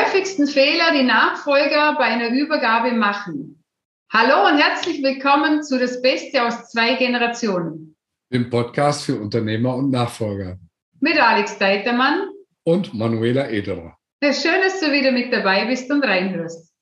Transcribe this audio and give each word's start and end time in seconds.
häufigsten 0.00 0.46
Fehler, 0.46 0.92
die 0.94 1.02
Nachfolger 1.02 1.94
bei 1.98 2.04
einer 2.04 2.30
Übergabe 2.30 2.92
machen. 2.92 3.62
Hallo 4.12 4.48
und 4.48 4.58
herzlich 4.58 5.02
willkommen 5.02 5.62
zu 5.62 5.78
Das 5.78 6.00
Beste 6.00 6.42
aus 6.42 6.70
zwei 6.70 6.94
Generationen. 6.94 7.96
Dem 8.32 8.48
Podcast 8.48 9.04
für 9.04 9.20
Unternehmer 9.20 9.74
und 9.74 9.90
Nachfolger. 9.90 10.58
Mit 11.00 11.20
Alex 11.20 11.58
Deitermann. 11.58 12.28
Und 12.64 12.94
Manuela 12.94 13.50
Ederer. 13.50 13.96
Schön, 14.22 14.60
dass 14.62 14.80
du 14.80 14.90
wieder 14.90 15.12
mit 15.12 15.32
dabei 15.32 15.66
bist 15.66 15.90
und 15.90 16.02
reinhörst. 16.02 16.72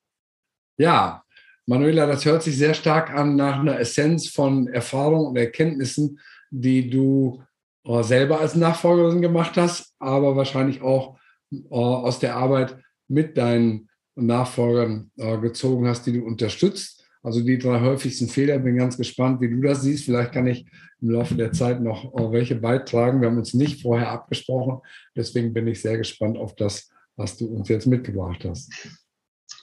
Ja, 0.77 1.23
Manuela, 1.65 2.05
das 2.05 2.25
hört 2.25 2.43
sich 2.43 2.57
sehr 2.57 2.73
stark 2.73 3.11
an 3.11 3.35
nach 3.35 3.59
einer 3.59 3.79
Essenz 3.79 4.29
von 4.29 4.67
Erfahrungen 4.67 5.27
und 5.27 5.37
Erkenntnissen, 5.37 6.19
die 6.51 6.89
du 6.89 7.43
äh, 7.85 8.01
selber 8.01 8.39
als 8.39 8.55
Nachfolgerin 8.55 9.21
gemacht 9.21 9.57
hast, 9.57 9.93
aber 9.99 10.35
wahrscheinlich 10.35 10.81
auch 10.81 11.17
äh, 11.51 11.57
aus 11.69 12.19
der 12.19 12.35
Arbeit 12.35 12.77
mit 13.09 13.37
deinen 13.37 13.89
Nachfolgern 14.15 15.11
äh, 15.17 15.37
gezogen 15.37 15.87
hast, 15.87 16.05
die 16.05 16.13
du 16.13 16.25
unterstützt. 16.25 17.03
Also 17.21 17.41
die 17.41 17.57
drei 17.57 17.81
häufigsten 17.81 18.29
Fehler. 18.29 18.59
Bin 18.59 18.77
ganz 18.77 18.97
gespannt, 18.97 19.41
wie 19.41 19.49
du 19.49 19.61
das 19.61 19.81
siehst. 19.81 20.05
Vielleicht 20.05 20.31
kann 20.31 20.47
ich 20.47 20.65
im 21.01 21.11
Laufe 21.11 21.35
der 21.35 21.51
Zeit 21.51 21.81
noch 21.81 22.13
äh, 22.13 22.31
welche 22.31 22.55
beitragen. 22.55 23.21
Wir 23.21 23.29
haben 23.29 23.37
uns 23.37 23.53
nicht 23.53 23.81
vorher 23.81 24.09
abgesprochen. 24.09 24.79
Deswegen 25.15 25.53
bin 25.53 25.67
ich 25.67 25.81
sehr 25.81 25.97
gespannt 25.97 26.37
auf 26.37 26.55
das, 26.55 26.89
was 27.15 27.37
du 27.37 27.47
uns 27.47 27.67
jetzt 27.67 27.87
mitgebracht 27.87 28.45
hast. 28.45 28.71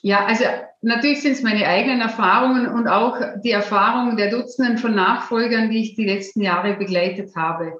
Ja, 0.03 0.27
also 0.27 0.45
natürlich 0.83 1.23
sind 1.23 1.33
es 1.33 1.43
meine 1.43 1.67
eigenen 1.67 2.01
Erfahrungen 2.01 2.69
und 2.69 2.87
auch 2.87 3.19
die 3.43 3.51
Erfahrungen 3.51 4.17
der 4.17 4.31
Dutzenden 4.31 4.79
von 4.79 4.95
Nachfolgern, 4.95 5.71
die 5.71 5.83
ich 5.83 5.95
die 5.95 6.05
letzten 6.05 6.43
Jahre 6.43 6.77
begleitet 6.77 7.35
habe. 7.35 7.75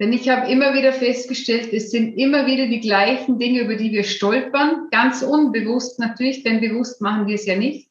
Denn 0.00 0.12
ich 0.12 0.28
habe 0.28 0.50
immer 0.50 0.74
wieder 0.74 0.92
festgestellt, 0.92 1.72
es 1.72 1.90
sind 1.90 2.16
immer 2.16 2.46
wieder 2.46 2.68
die 2.68 2.80
gleichen 2.80 3.38
Dinge, 3.38 3.62
über 3.62 3.74
die 3.74 3.90
wir 3.90 4.04
stolpern, 4.04 4.88
ganz 4.92 5.22
unbewusst 5.22 5.98
natürlich, 5.98 6.44
denn 6.44 6.60
bewusst 6.60 7.00
machen 7.00 7.26
wir 7.26 7.34
es 7.34 7.46
ja 7.46 7.56
nicht. 7.56 7.88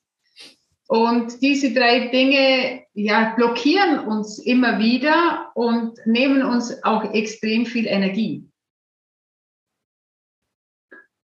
Und 0.87 1.41
diese 1.41 1.73
drei 1.73 2.07
Dinge 2.07 2.85
ja, 2.93 3.33
blockieren 3.35 3.99
uns 3.99 4.39
immer 4.39 4.79
wieder 4.79 5.51
und 5.53 5.99
nehmen 6.05 6.43
uns 6.43 6.81
auch 6.83 7.13
extrem 7.13 7.65
viel 7.65 7.85
Energie. 7.85 8.49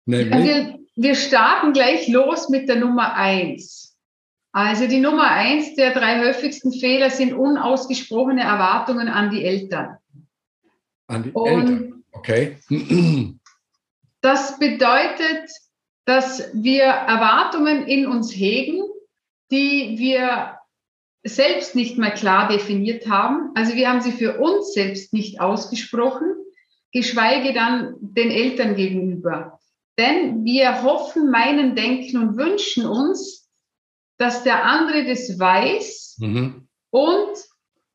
Wir, 0.06 0.78
wir 0.97 1.15
starten 1.15 1.75
gleich 1.75 2.09
los 2.09 2.48
mit 2.48 2.70
der 2.70 2.77
Nummer 2.77 3.15
eins. 3.15 3.98
Also 4.53 4.89
die 4.89 4.98
Nummer 4.98 5.31
eins 5.31 5.75
der 5.75 5.92
drei 5.92 6.20
häufigsten 6.27 6.72
Fehler 6.72 7.11
sind 7.11 7.34
unausgesprochene 7.34 8.42
Erwartungen 8.42 9.09
an 9.09 9.31
die 9.31 9.44
Eltern. 9.44 10.00
An 11.11 11.25
die 11.25 11.30
Und 11.33 11.47
Eltern. 11.47 12.05
Okay. 12.12 12.58
Das 14.22 14.58
bedeutet, 14.58 15.48
dass 16.05 16.50
wir 16.53 16.83
Erwartungen 16.83 17.86
in 17.86 18.06
uns 18.06 18.30
hegen, 18.36 18.83
die 19.50 19.94
wir 19.97 20.58
selbst 21.25 21.75
nicht 21.75 21.97
mehr 21.97 22.11
klar 22.11 22.48
definiert 22.48 23.08
haben. 23.08 23.50
Also 23.55 23.77
wir 23.77 23.88
haben 23.88 24.03
sie 24.03 24.12
für 24.12 24.38
uns 24.38 24.75
selbst 24.75 25.14
nicht 25.14 25.41
ausgesprochen, 25.41 26.34
geschweige 26.92 27.55
dann 27.55 27.94
den 28.00 28.31
Eltern 28.31 28.77
gegenüber. 28.77 29.58
Denn 29.98 30.44
wir 30.44 30.83
hoffen, 30.83 31.31
meinen, 31.31 31.75
denken 31.75 32.19
und 32.19 32.36
wünschen 32.36 32.86
uns, 32.86 33.48
dass 34.19 34.44
der 34.44 34.64
andere 34.64 35.06
das 35.06 35.38
weiß 35.38 36.19
mhm. 36.20 36.69
und 36.91 37.36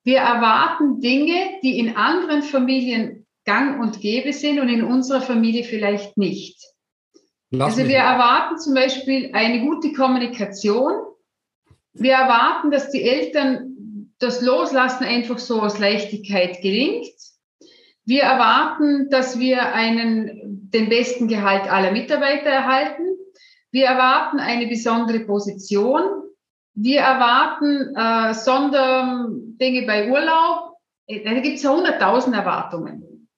wir 0.05 0.19
erwarten 0.19 1.01
Dinge, 1.01 1.59
die 1.63 1.79
in 1.79 1.97
anderen 1.97 2.43
Familien 2.43 3.25
gang 3.43 3.81
und 3.81 3.99
gäbe 4.01 4.33
sind 4.33 4.59
und 4.59 4.69
in 4.69 4.83
unserer 4.83 5.21
Familie 5.21 5.63
vielleicht 5.63 6.15
nicht. 6.15 6.63
Lass 7.49 7.75
also 7.75 7.89
wir 7.89 7.97
erwarten 7.97 8.57
zum 8.59 8.75
Beispiel 8.75 9.31
eine 9.33 9.61
gute 9.61 9.93
Kommunikation. 9.93 10.93
Wir 11.93 12.13
erwarten, 12.13 12.69
dass 12.69 12.91
die 12.91 13.01
Eltern 13.01 14.11
das 14.19 14.41
Loslassen 14.41 15.05
einfach 15.05 15.39
so 15.39 15.61
aus 15.61 15.79
Leichtigkeit 15.79 16.61
gelingt. 16.61 17.07
Wir 18.05 18.23
erwarten, 18.23 19.09
dass 19.09 19.39
wir 19.39 19.73
einen, 19.73 20.69
den 20.71 20.89
besten 20.89 21.27
Gehalt 21.27 21.63
aller 21.63 21.91
Mitarbeiter 21.91 22.49
erhalten. 22.49 23.03
Wir 23.71 23.87
erwarten 23.87 24.39
eine 24.39 24.67
besondere 24.67 25.21
Position. 25.21 26.03
Wir 26.75 26.99
erwarten 26.99 27.95
äh, 27.95 28.33
Sonderdinge 28.33 29.85
bei 29.87 30.11
Urlaub. 30.11 30.77
Äh, 31.07 31.23
da 31.23 31.33
gibt 31.39 31.55
es 31.55 31.63
ja 31.63 31.73
hunderttausend 31.73 32.35
Erwartungen. 32.35 33.29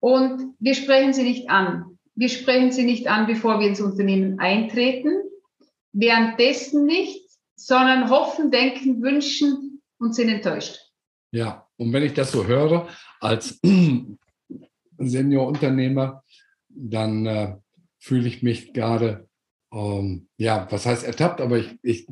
Und 0.00 0.54
wir 0.58 0.74
sprechen 0.74 1.14
sie 1.14 1.22
nicht 1.22 1.48
an. 1.48 1.98
Wir 2.14 2.28
sprechen 2.28 2.72
sie 2.72 2.84
nicht 2.84 3.08
an, 3.08 3.26
bevor 3.26 3.58
wir 3.58 3.68
ins 3.68 3.80
Unternehmen 3.80 4.38
eintreten. 4.38 5.14
Währenddessen 5.92 6.84
nicht, 6.84 7.26
sondern 7.56 8.10
hoffen, 8.10 8.50
denken, 8.50 9.02
wünschen 9.02 9.82
und 9.98 10.14
sind 10.14 10.28
enttäuscht. 10.28 10.78
Ja, 11.32 11.66
und 11.76 11.92
wenn 11.92 12.02
ich 12.02 12.12
das 12.12 12.32
so 12.32 12.46
höre 12.46 12.86
als 13.18 13.60
Seniorunternehmer, 14.98 16.22
dann 16.68 17.26
äh, 17.26 17.56
fühle 17.98 18.28
ich 18.28 18.42
mich 18.42 18.74
gerade 18.74 19.28
ähm, 19.74 20.28
ja, 20.36 20.66
was 20.70 20.86
heißt 20.86 21.04
ertappt, 21.04 21.40
aber 21.40 21.58
ich, 21.58 21.78
ich 21.82 22.06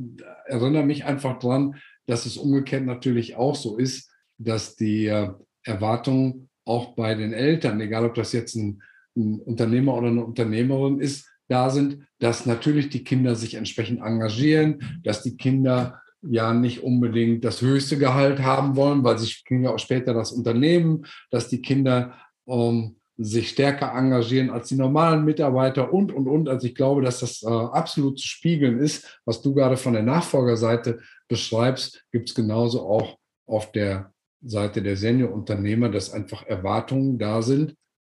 erinnere 0.47 0.84
mich 0.84 1.05
einfach 1.05 1.39
dran, 1.39 1.77
dass 2.06 2.27
es 2.27 2.37
umgekehrt 2.37 2.84
natürlich 2.84 3.37
auch 3.37 3.55
so 3.55 3.77
ist, 3.77 4.11
dass 4.39 4.75
die 4.75 5.06
äh, 5.06 5.31
Erwartungen 5.62 6.49
auch 6.65 6.95
bei 6.95 7.15
den 7.15 7.33
Eltern, 7.33 7.81
egal 7.81 8.05
ob 8.05 8.15
das 8.15 8.33
jetzt 8.33 8.56
ein, 8.56 8.83
ein 9.17 9.41
Unternehmer 9.41 9.95
oder 9.95 10.09
eine 10.09 10.25
Unternehmerin 10.25 11.00
ist, 11.00 11.28
da 11.49 11.71
sind, 11.71 12.06
dass 12.19 12.47
natürlich 12.47 12.89
die 12.89 13.05
Kinder 13.05 13.37
sich 13.37 13.55
entsprechend 13.55 14.00
engagieren, 14.00 15.00
dass 15.05 15.23
die 15.23 15.37
Kinder 15.37 16.00
ja 16.23 16.55
nicht 16.55 16.83
unbedingt 16.83 17.44
das 17.44 17.61
höchste 17.61 17.99
Gehalt 17.99 18.41
haben 18.41 18.77
wollen, 18.77 19.05
weil 19.05 19.19
sie 19.19 19.33
kriegen 19.47 19.65
ja 19.65 19.71
auch 19.71 19.79
später 19.79 20.15
das 20.15 20.33
Unternehmen, 20.33 21.05
dass 21.31 21.49
die 21.49 21.61
Kinder 21.61 22.17
ähm, 22.47 22.97
sich 23.19 23.50
stärker 23.50 23.93
engagieren 23.95 24.50
als 24.50 24.69
die 24.69 24.77
normalen 24.77 25.25
Mitarbeiter 25.25 25.93
und, 25.93 26.12
und, 26.12 26.27
und. 26.27 26.49
Also 26.49 26.67
ich 26.67 26.75
glaube, 26.75 27.03
dass 27.03 27.21
das 27.21 27.43
äh, 27.43 27.49
absolut 27.49 28.19
zu 28.19 28.27
spiegeln 28.27 28.78
ist. 28.78 29.21
Was 29.25 29.43
du 29.43 29.55
gerade 29.55 29.77
von 29.77 29.93
der 29.93 30.03
Nachfolgerseite 30.03 31.00
beschreibst, 31.28 32.05
gibt 32.11 32.31
es 32.31 32.34
genauso 32.34 32.87
auch 32.87 33.19
auf 33.47 33.71
der 33.73 34.12
Seite 34.43 34.83
der 34.83 34.97
Seniorunternehmer, 34.97 35.89
dass 35.89 36.12
einfach 36.12 36.45
Erwartungen 36.47 37.19
da 37.19 37.43
sind, 37.43 37.77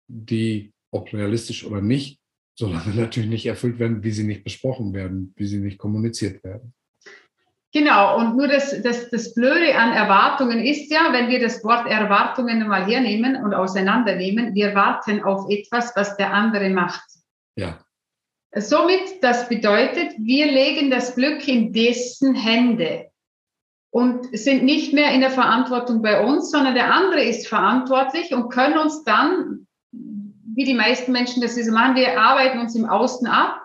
die, 0.09 0.73
ob 0.91 1.13
realistisch 1.13 1.67
oder 1.67 1.81
nicht, 1.81 2.21
solange 2.57 2.95
natürlich 2.95 3.29
nicht 3.29 3.47
erfüllt 3.47 3.79
werden, 3.79 4.03
wie 4.03 4.13
sie 4.13 4.25
nicht 4.25 4.45
besprochen 4.45 4.95
werden, 4.95 5.33
wie 5.37 5.47
sie 5.47 5.59
nicht 5.59 5.79
kommuniziert 5.79 6.43
werden. 6.45 6.73
Genau, 7.75 8.19
und 8.19 8.37
nur 8.37 8.47
das, 8.47 8.81
das, 8.83 9.11
das 9.11 9.35
Blöde 9.35 9.77
an 9.77 9.93
Erwartungen 9.93 10.65
ist 10.65 10.93
ja, 10.93 11.13
wenn 11.13 11.29
wir 11.29 11.41
das 11.41 11.65
Wort 11.65 11.89
Erwartungen 11.89 12.69
mal 12.69 12.87
hernehmen 12.87 13.35
und 13.43 13.53
auseinandernehmen, 13.53 14.55
wir 14.55 14.77
warten 14.77 15.25
auf 15.25 15.51
etwas, 15.51 15.93
was 15.97 16.17
der 16.17 16.33
andere 16.33 16.71
macht. 16.71 17.03
Ja. 17.57 17.81
Somit, 18.55 19.25
das 19.25 19.49
bedeutet, 19.49 20.13
wir 20.19 20.47
legen 20.47 20.89
das 20.89 21.17
Glück 21.17 21.49
in 21.49 21.73
dessen 21.73 22.37
Hände 22.37 23.11
und 23.91 24.39
sind 24.39 24.63
nicht 24.63 24.93
mehr 24.93 25.11
in 25.11 25.21
der 25.21 25.33
Verantwortung 25.33 26.01
bei 26.01 26.25
uns, 26.25 26.53
sondern 26.53 26.75
der 26.75 26.95
andere 26.95 27.25
ist 27.25 27.49
verantwortlich 27.49 28.33
und 28.33 28.51
können 28.51 28.79
uns 28.79 29.03
dann, 29.03 29.67
wie 29.91 30.65
die 30.65 30.75
meisten 30.75 31.11
Menschen 31.11 31.43
das 31.43 31.57
so 31.57 31.73
machen, 31.73 31.97
wir 31.97 32.21
arbeiten 32.21 32.61
uns 32.61 32.77
im 32.77 32.89
Außen 32.89 33.27
ab 33.27 33.64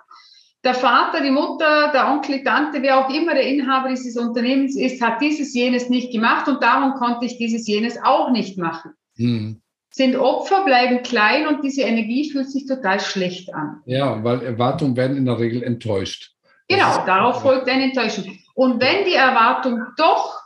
der 0.64 0.74
Vater, 0.74 1.22
die 1.22 1.31
Mutter, 1.31 1.91
der 1.94 2.09
Onkel, 2.09 2.40
die 2.40 2.44
Tante, 2.44 2.82
wer 2.82 3.00
auch 3.00 3.09
immer 3.14 3.34
der 3.34 3.47
Inhaber 3.47 3.90
dieses 3.90 4.17
Unternehmens 4.17 4.76
ist, 4.76 5.02
hat 5.02 5.22
dieses, 5.22 5.53
jenes 5.53 5.90
nicht 5.90 6.11
gemacht 6.11 6.47
und 6.47 6.61
darum 6.61 6.96
konnte 6.96 7.26
ich 7.26 7.38
dieses, 7.38 7.67
jenes 7.67 7.97
auch 8.02 8.32
nicht 8.32 8.58
machen. 8.58 8.91
Mhm. 9.16 9.61
Sind 9.91 10.16
Opfer, 10.17 10.66
bleiben 10.66 11.02
klein 11.02 11.47
und 11.47 11.64
diese 11.64 11.82
Energie 11.84 12.29
fühlt 12.29 12.52
sich 12.52 12.67
total 12.67 13.00
schlecht 13.00 13.53
an. 13.53 13.82
Ja, 13.85 14.23
weil 14.23 14.44
Erwartungen 14.44 14.96
werden 14.97 15.17
in 15.17 15.26
der 15.26 15.40
Regel 15.40 15.64
enttäuscht. 15.64 16.35
Genau, 16.67 17.05
darauf 17.05 17.41
folgt 17.41 17.67
eine 17.67 17.85
Enttäuschung. 17.85 18.38
Und 18.53 18.82
wenn 18.82 19.05
die 19.05 19.16
Erwartung 19.16 19.82
doch 19.97 20.41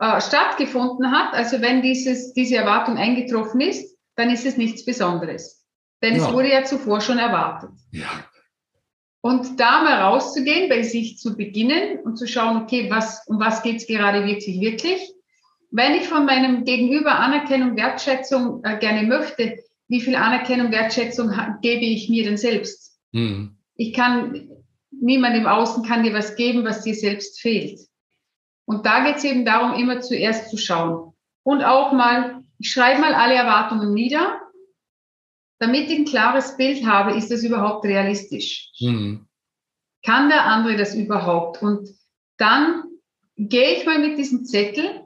äh, 0.00 0.20
stattgefunden 0.20 1.10
hat, 1.10 1.32
also 1.32 1.62
wenn 1.62 1.80
dieses, 1.80 2.34
diese 2.34 2.56
Erwartung 2.56 2.98
eingetroffen 2.98 3.60
ist, 3.60 3.96
dann 4.16 4.30
ist 4.30 4.44
es 4.44 4.58
nichts 4.58 4.84
Besonderes. 4.84 5.64
Denn 6.02 6.16
ja. 6.16 6.26
es 6.26 6.32
wurde 6.32 6.50
ja 6.50 6.64
zuvor 6.64 7.00
schon 7.00 7.18
erwartet. 7.18 7.70
Ja, 7.92 8.08
und 9.22 9.60
da 9.60 9.82
mal 9.82 10.00
rauszugehen, 10.02 10.68
bei 10.68 10.82
sich 10.82 11.18
zu 11.18 11.36
beginnen 11.36 11.98
und 12.00 12.16
zu 12.16 12.26
schauen, 12.26 12.62
okay, 12.62 12.90
was, 12.90 13.26
um 13.26 13.38
was 13.38 13.62
geht's 13.62 13.86
gerade 13.86 14.26
wirklich, 14.26 14.60
wirklich? 14.60 15.12
Wenn 15.70 15.94
ich 15.94 16.08
von 16.08 16.24
meinem 16.24 16.64
Gegenüber 16.64 17.18
Anerkennung, 17.18 17.76
Wertschätzung 17.76 18.64
äh, 18.64 18.78
gerne 18.78 19.06
möchte, 19.06 19.58
wie 19.88 20.00
viel 20.00 20.16
Anerkennung, 20.16 20.72
Wertschätzung 20.72 21.32
gebe 21.60 21.84
ich 21.84 22.08
mir 22.08 22.24
denn 22.24 22.38
selbst? 22.38 22.98
Mhm. 23.12 23.56
Ich 23.76 23.92
kann, 23.92 24.48
niemand 24.90 25.36
im 25.36 25.46
Außen 25.46 25.84
kann 25.84 26.02
dir 26.02 26.14
was 26.14 26.36
geben, 26.36 26.64
was 26.64 26.82
dir 26.82 26.94
selbst 26.94 27.40
fehlt. 27.40 27.80
Und 28.64 28.86
da 28.86 29.04
geht's 29.04 29.24
eben 29.24 29.44
darum, 29.44 29.78
immer 29.78 30.00
zuerst 30.00 30.50
zu 30.50 30.56
schauen. 30.56 31.12
Und 31.42 31.62
auch 31.62 31.92
mal, 31.92 32.42
ich 32.58 32.70
schreibe 32.70 33.00
mal 33.00 33.14
alle 33.14 33.34
Erwartungen 33.34 33.92
nieder 33.92 34.40
damit 35.60 35.90
ich 35.90 35.98
ein 35.98 36.04
klares 36.06 36.56
Bild 36.56 36.84
habe, 36.86 37.16
ist 37.16 37.30
das 37.30 37.44
überhaupt 37.44 37.84
realistisch? 37.84 38.70
Mhm. 38.80 39.26
Kann 40.04 40.30
der 40.30 40.46
andere 40.46 40.76
das 40.76 40.94
überhaupt? 40.94 41.62
Und 41.62 41.90
dann 42.38 42.84
gehe 43.36 43.74
ich 43.74 43.84
mal 43.84 43.98
mit 43.98 44.18
diesem 44.18 44.46
Zettel 44.46 45.02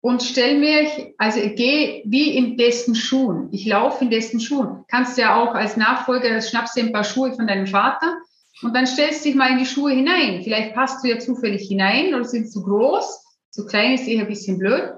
und 0.00 0.22
stell 0.22 0.58
mir, 0.58 0.88
also 1.18 1.38
ich 1.40 1.54
gehe 1.54 2.02
wie 2.06 2.34
in 2.34 2.56
dessen 2.56 2.94
Schuhen. 2.94 3.50
Ich 3.52 3.66
laufe 3.66 4.02
in 4.02 4.10
dessen 4.10 4.40
Schuhen. 4.40 4.84
Kannst 4.88 5.18
ja 5.18 5.36
auch 5.36 5.54
als 5.54 5.76
Nachfolger, 5.76 6.40
schnappst 6.40 6.76
dir 6.76 6.84
ein 6.84 6.92
paar 6.92 7.04
Schuhe 7.04 7.34
von 7.34 7.46
deinem 7.46 7.66
Vater 7.66 8.16
und 8.62 8.74
dann 8.74 8.86
stellst 8.86 9.24
du 9.24 9.28
dich 9.28 9.36
mal 9.36 9.52
in 9.52 9.58
die 9.58 9.66
Schuhe 9.66 9.92
hinein. 9.92 10.42
Vielleicht 10.42 10.74
passt 10.74 11.04
du 11.04 11.08
ja 11.08 11.18
zufällig 11.18 11.68
hinein 11.68 12.14
oder 12.14 12.24
sind 12.24 12.50
zu 12.50 12.62
groß. 12.62 13.22
Zu 13.50 13.66
klein 13.66 13.92
ist 13.92 14.08
eher 14.08 14.22
ein 14.22 14.28
bisschen 14.28 14.58
blöd. 14.58 14.94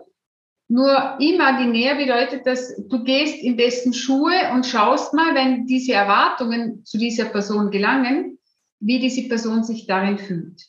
Nur 0.72 1.18
imaginär 1.20 1.96
bedeutet 1.96 2.46
das, 2.46 2.74
du 2.88 3.04
gehst 3.04 3.42
in 3.42 3.58
dessen 3.58 3.92
Schuhe 3.92 4.32
und 4.54 4.64
schaust 4.64 5.12
mal, 5.12 5.34
wenn 5.34 5.66
diese 5.66 5.92
Erwartungen 5.92 6.82
zu 6.86 6.96
dieser 6.96 7.26
Person 7.26 7.70
gelangen, 7.70 8.38
wie 8.80 8.98
diese 8.98 9.28
Person 9.28 9.64
sich 9.64 9.86
darin 9.86 10.16
fühlt. 10.16 10.62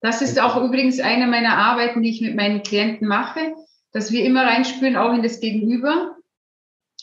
Das 0.00 0.22
ist 0.22 0.40
auch 0.40 0.62
übrigens 0.62 1.00
eine 1.00 1.26
meiner 1.26 1.58
Arbeiten, 1.58 2.02
die 2.02 2.10
ich 2.10 2.20
mit 2.20 2.36
meinen 2.36 2.62
Klienten 2.62 3.08
mache, 3.08 3.56
dass 3.90 4.12
wir 4.12 4.24
immer 4.24 4.44
reinspüren, 4.44 4.94
auch 4.94 5.12
in 5.12 5.24
das 5.24 5.40
Gegenüber, 5.40 6.16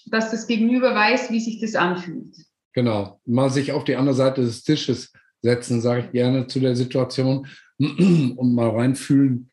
dass 0.05 0.31
das 0.31 0.47
Gegenüber 0.47 0.95
weiß, 0.95 1.31
wie 1.31 1.41
sich 1.41 1.59
das 1.59 1.75
anfühlt. 1.75 2.33
Genau. 2.71 3.19
Mal 3.25 3.49
sich 3.49 3.73
auf 3.73 3.83
die 3.83 3.97
andere 3.97 4.15
Seite 4.15 4.39
des 4.39 4.63
Tisches 4.63 5.11
setzen, 5.41 5.81
sage 5.81 6.05
ich 6.05 6.11
gerne 6.13 6.47
zu 6.47 6.61
der 6.61 6.77
Situation 6.77 7.45
und 7.77 8.55
mal 8.55 8.69
reinfühlen, 8.69 9.51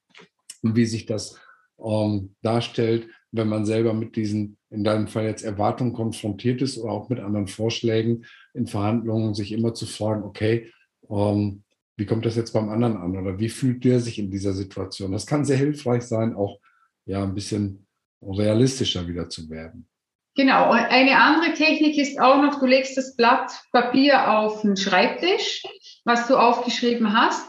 wie 0.63 0.87
sich 0.87 1.07
das 1.07 1.41
ähm, 1.83 2.35
darstellt, 2.43 3.09
wenn 3.31 3.49
man 3.49 3.67
selber 3.67 3.93
mit 3.93 4.17
diesen, 4.17 4.57
in 4.71 4.85
deinem 4.85 5.09
Fall 5.09 5.25
jetzt 5.25 5.45
Erwartungen 5.45 5.93
konfrontiert 5.93 6.63
ist 6.63 6.79
oder 6.79 6.93
auch 6.93 7.09
mit 7.09 7.21
anderen 7.21 7.47
Vorschlägen 7.47 8.25
in 8.55 8.67
Verhandlungen, 8.67 9.35
sich 9.35 9.53
immer 9.53 9.75
zu 9.75 9.87
fragen, 9.87 10.23
okay, 10.23 10.73
ähm, 11.11 11.63
wie 11.97 12.07
kommt 12.07 12.25
das 12.25 12.37
jetzt 12.37 12.53
beim 12.53 12.69
anderen 12.69 12.97
an 12.97 13.17
oder 13.17 13.39
wie 13.39 13.49
fühlt 13.49 13.85
der 13.85 14.01
sich 14.01 14.19
in 14.19 14.31
dieser 14.31 14.53
Situation? 14.53 15.13
Das 15.13 15.27
kann 15.27 15.45
sehr 15.45 15.57
hilfreich 15.57 16.03
sein, 16.03 16.35
auch 16.35 16.59
ja 17.07 17.23
ein 17.23 17.35
bisschen 17.35 17.87
realistischer 18.23 19.07
wieder 19.07 19.29
zu 19.29 19.51
werden. 19.51 19.89
Genau, 20.37 20.71
eine 20.71 21.21
andere 21.21 21.55
Technik 21.55 21.99
ist 21.99 22.21
auch 22.21 22.41
noch, 22.41 22.61
du 22.61 22.67
legst 22.67 22.97
das 22.97 23.17
Blatt 23.17 23.51
Papier 23.73 24.39
auf 24.39 24.63
den 24.63 24.77
Schreibtisch, 24.77 25.65
was 26.05 26.29
du 26.29 26.37
aufgeschrieben 26.37 27.13
hast. 27.13 27.45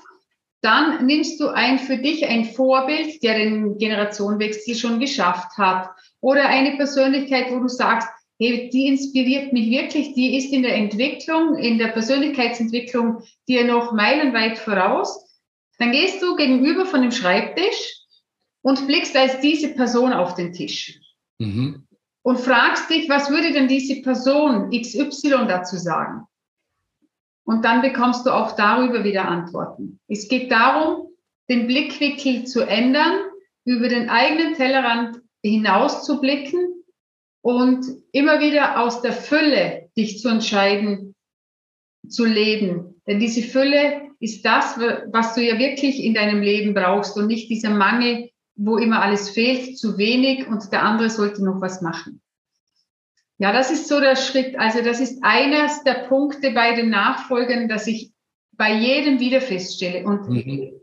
Dann 0.61 1.05
nimmst 1.05 1.39
du 1.39 1.47
ein 1.47 1.79
für 1.79 1.97
dich 1.97 2.25
ein 2.27 2.45
Vorbild, 2.45 3.23
der 3.23 3.37
den 3.37 3.77
Generationenwechsel 3.77 4.75
schon 4.75 4.99
geschafft 4.99 5.57
hat. 5.57 5.89
Oder 6.19 6.47
eine 6.47 6.75
Persönlichkeit, 6.75 7.51
wo 7.51 7.59
du 7.59 7.69
sagst, 7.69 8.09
hey, 8.39 8.69
die 8.69 8.87
inspiriert 8.87 9.53
mich 9.53 9.69
wirklich, 9.69 10.13
die 10.13 10.37
ist 10.37 10.51
in 10.51 10.63
der 10.63 10.75
Entwicklung, 10.75 11.55
in 11.55 11.77
der 11.77 11.89
Persönlichkeitsentwicklung 11.89 13.23
dir 13.47 13.65
noch 13.65 13.93
meilenweit 13.93 14.57
voraus. 14.57 15.25
Dann 15.77 15.91
gehst 15.91 16.21
du 16.21 16.35
gegenüber 16.35 16.85
von 16.85 17.01
dem 17.01 17.11
Schreibtisch 17.11 17.99
und 18.61 18.85
blickst 18.87 19.15
als 19.15 19.39
diese 19.39 19.73
Person 19.73 20.11
auf 20.11 20.35
den 20.35 20.51
Tisch. 20.51 20.99
Mhm. 21.39 21.85
Und 22.21 22.39
fragst 22.39 22.89
dich, 22.89 23.07
was 23.09 23.29
würde 23.29 23.53
denn 23.53 23.69
diese 23.69 24.01
Person 24.01 24.71
XY 24.71 25.47
dazu 25.47 25.77
sagen? 25.77 26.25
Und 27.49 27.65
dann 27.65 27.81
bekommst 27.81 28.27
du 28.27 28.29
auch 28.29 28.55
darüber 28.55 29.03
wieder 29.03 29.27
Antworten. 29.27 29.99
Es 30.07 30.27
geht 30.27 30.51
darum, 30.51 31.07
den 31.49 31.65
Blickwinkel 31.65 32.43
zu 32.43 32.61
ändern, 32.61 33.21
über 33.65 33.89
den 33.89 34.07
eigenen 34.07 34.53
Tellerrand 34.53 35.19
hinaus 35.41 36.05
zu 36.05 36.21
blicken 36.21 36.83
und 37.41 37.87
immer 38.11 38.39
wieder 38.39 38.79
aus 38.79 39.01
der 39.01 39.13
Fülle 39.13 39.89
dich 39.97 40.19
zu 40.19 40.29
entscheiden, 40.29 41.15
zu 42.07 42.23
leben. 42.23 43.01
Denn 43.07 43.19
diese 43.19 43.41
Fülle 43.41 44.11
ist 44.19 44.45
das, 44.45 44.77
was 44.77 45.33
du 45.33 45.41
ja 45.41 45.57
wirklich 45.57 46.03
in 46.03 46.13
deinem 46.13 46.43
Leben 46.43 46.75
brauchst 46.75 47.17
und 47.17 47.25
nicht 47.25 47.49
dieser 47.49 47.71
Mangel, 47.71 48.29
wo 48.57 48.77
immer 48.77 49.01
alles 49.01 49.31
fehlt, 49.31 49.75
zu 49.75 49.97
wenig 49.97 50.45
und 50.45 50.71
der 50.71 50.83
andere 50.83 51.09
sollte 51.09 51.43
noch 51.43 51.61
was 51.61 51.81
machen. 51.81 52.21
Ja, 53.39 53.53
das 53.53 53.71
ist 53.71 53.87
so 53.87 53.99
der 53.99 54.15
Schritt. 54.15 54.59
Also 54.59 54.81
das 54.83 54.99
ist 54.99 55.23
eines 55.23 55.83
der 55.83 56.05
Punkte 56.07 56.51
bei 56.51 56.75
den 56.75 56.89
Nachfolgern, 56.89 57.69
dass 57.69 57.87
ich 57.87 58.11
bei 58.51 58.73
jedem 58.73 59.19
wieder 59.19 59.41
feststelle. 59.41 60.05
Und 60.05 60.29
mhm. 60.29 60.81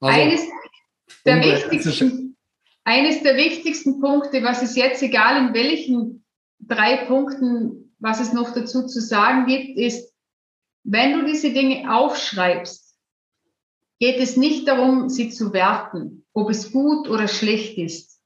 also, 0.00 0.20
eines 0.20 0.46
der 1.24 1.40
wichtigsten 1.40 2.36
eines 2.84 3.22
der 3.22 3.36
wichtigsten 3.36 4.00
Punkte, 4.00 4.42
was 4.42 4.62
es 4.62 4.76
jetzt, 4.76 5.02
egal 5.02 5.46
in 5.46 5.54
welchen 5.54 6.24
drei 6.58 7.04
Punkten, 7.06 7.94
was 7.98 8.20
es 8.20 8.32
noch 8.32 8.52
dazu 8.52 8.86
zu 8.86 9.00
sagen 9.00 9.46
gibt, 9.46 9.78
ist, 9.78 10.12
wenn 10.84 11.12
du 11.12 11.24
diese 11.24 11.52
Dinge 11.52 11.94
aufschreibst, 11.94 12.98
geht 14.00 14.18
es 14.18 14.36
nicht 14.36 14.66
darum, 14.66 15.08
sie 15.08 15.30
zu 15.30 15.52
werten, 15.52 16.26
ob 16.32 16.50
es 16.50 16.72
gut 16.72 17.08
oder 17.08 17.28
schlecht 17.28 17.78
ist, 17.78 18.20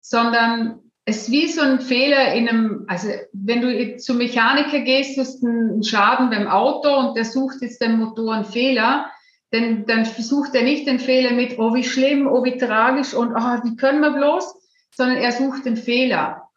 sondern 0.00 0.83
es 1.06 1.22
ist 1.22 1.30
wie 1.30 1.48
so 1.48 1.60
ein 1.60 1.80
Fehler 1.80 2.32
in 2.32 2.48
einem, 2.48 2.84
also 2.88 3.08
wenn 3.32 3.60
du 3.60 3.96
zum 3.98 4.18
Mechaniker 4.18 4.80
gehst, 4.80 5.18
hast 5.18 5.44
einen 5.44 5.82
Schaden 5.82 6.30
beim 6.30 6.46
Auto 6.46 6.88
und 6.88 7.16
der 7.16 7.26
sucht 7.26 7.60
jetzt 7.60 7.82
den 7.82 7.98
Motor 7.98 8.34
einen 8.34 8.44
Fehler, 8.46 9.10
denn 9.52 9.84
dann 9.86 10.06
versucht 10.06 10.54
er 10.54 10.62
nicht 10.62 10.86
den 10.86 10.98
Fehler 10.98 11.32
mit, 11.32 11.58
oh 11.58 11.74
wie 11.74 11.84
schlimm, 11.84 12.26
oh 12.26 12.42
wie 12.42 12.56
tragisch 12.56 13.12
und 13.12 13.34
oh, 13.34 13.64
wie 13.64 13.76
können 13.76 14.00
wir 14.00 14.12
bloß, 14.12 14.54
sondern 14.94 15.18
er 15.18 15.32
sucht 15.32 15.66
den 15.66 15.76
Fehler. 15.76 16.48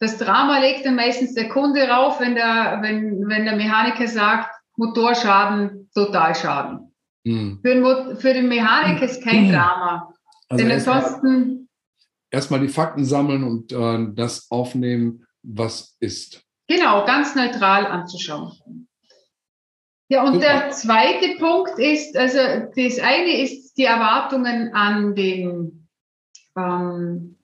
Das 0.00 0.18
Drama 0.18 0.58
legt 0.58 0.84
dann 0.84 0.96
meistens 0.96 1.34
der 1.34 1.48
Kunde 1.48 1.88
rauf, 1.88 2.20
wenn 2.20 2.34
der, 2.34 2.78
wenn, 2.82 3.26
wenn 3.28 3.44
der 3.44 3.56
Mechaniker 3.56 4.06
sagt, 4.06 4.50
Motorschaden, 4.76 5.88
Totalschaden. 5.94 6.92
Hm. 7.24 7.60
Für, 7.62 7.74
den, 7.74 8.16
für 8.16 8.34
den 8.34 8.48
Mechaniker 8.48 9.04
ist 9.04 9.22
kein 9.22 9.46
hm. 9.46 9.52
Drama. 9.52 10.12
Also 10.48 10.62
Denn 10.62 10.72
ansonsten. 10.72 11.68
Erstmal 12.32 12.60
die 12.60 12.68
Fakten 12.68 13.04
sammeln 13.04 13.44
und 13.44 13.72
äh, 13.72 14.14
das 14.14 14.50
aufnehmen, 14.50 15.26
was 15.42 15.96
ist. 16.00 16.42
Genau, 16.66 17.04
ganz 17.04 17.34
neutral 17.34 17.86
anzuschauen. 17.86 18.88
Ja, 20.08 20.24
und 20.24 20.34
Super. 20.34 20.46
der 20.46 20.70
zweite 20.70 21.36
Punkt 21.38 21.78
ist, 21.78 22.16
also 22.16 22.38
das 22.74 22.98
eine 22.98 23.42
ist 23.42 23.74
die 23.74 23.84
Erwartungen 23.84 24.72
an 24.74 25.14
den, 25.14 25.88
ähm, 26.56 27.38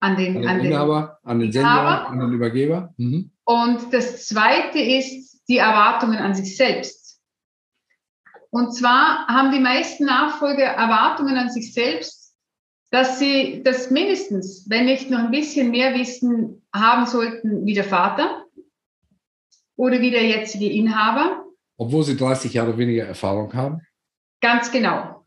an 0.00 0.16
den, 0.16 0.36
an 0.36 0.42
den 0.42 0.48
an 0.48 0.60
Inhaber, 0.60 1.18
den, 1.22 1.30
an 1.30 1.38
den 1.40 1.52
Sender, 1.52 2.08
an 2.08 2.18
den 2.20 2.32
Übergeber. 2.32 2.94
Mhm. 2.96 3.30
Und 3.44 3.92
das 3.92 4.26
zweite 4.26 4.80
ist 4.80 5.42
die 5.48 5.58
Erwartungen 5.58 6.18
an 6.18 6.34
sich 6.34 6.56
selbst. 6.56 7.20
Und 8.50 8.72
zwar 8.72 9.28
haben 9.28 9.52
die 9.52 9.60
meisten 9.60 10.06
Nachfolger 10.06 10.64
Erwartungen 10.64 11.36
an 11.36 11.50
sich 11.50 11.72
selbst, 11.72 12.19
dass 12.90 13.18
sie 13.18 13.62
das 13.62 13.90
mindestens, 13.90 14.68
wenn 14.68 14.86
nicht 14.86 15.10
noch 15.10 15.20
ein 15.20 15.30
bisschen 15.30 15.70
mehr 15.70 15.94
Wissen 15.94 16.62
haben 16.74 17.06
sollten 17.06 17.64
wie 17.64 17.74
der 17.74 17.84
Vater 17.84 18.46
oder 19.76 20.00
wie 20.00 20.10
der 20.10 20.26
jetzige 20.26 20.68
Inhaber. 20.68 21.44
Obwohl 21.76 22.02
sie 22.02 22.16
30 22.16 22.52
Jahre 22.52 22.76
weniger 22.76 23.06
Erfahrung 23.06 23.54
haben? 23.54 23.80
Ganz 24.40 24.70
genau. 24.72 25.24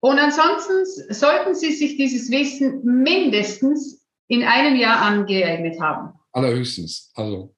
Und 0.00 0.18
ansonsten 0.18 1.12
sollten 1.12 1.54
Sie 1.54 1.72
sich 1.72 1.96
dieses 1.98 2.30
Wissen 2.30 2.82
mindestens 2.84 4.06
in 4.28 4.42
einem 4.44 4.76
Jahr 4.76 5.02
angeeignet 5.02 5.78
haben. 5.80 6.18
Allerhöchstens, 6.32 7.12
also. 7.14 7.54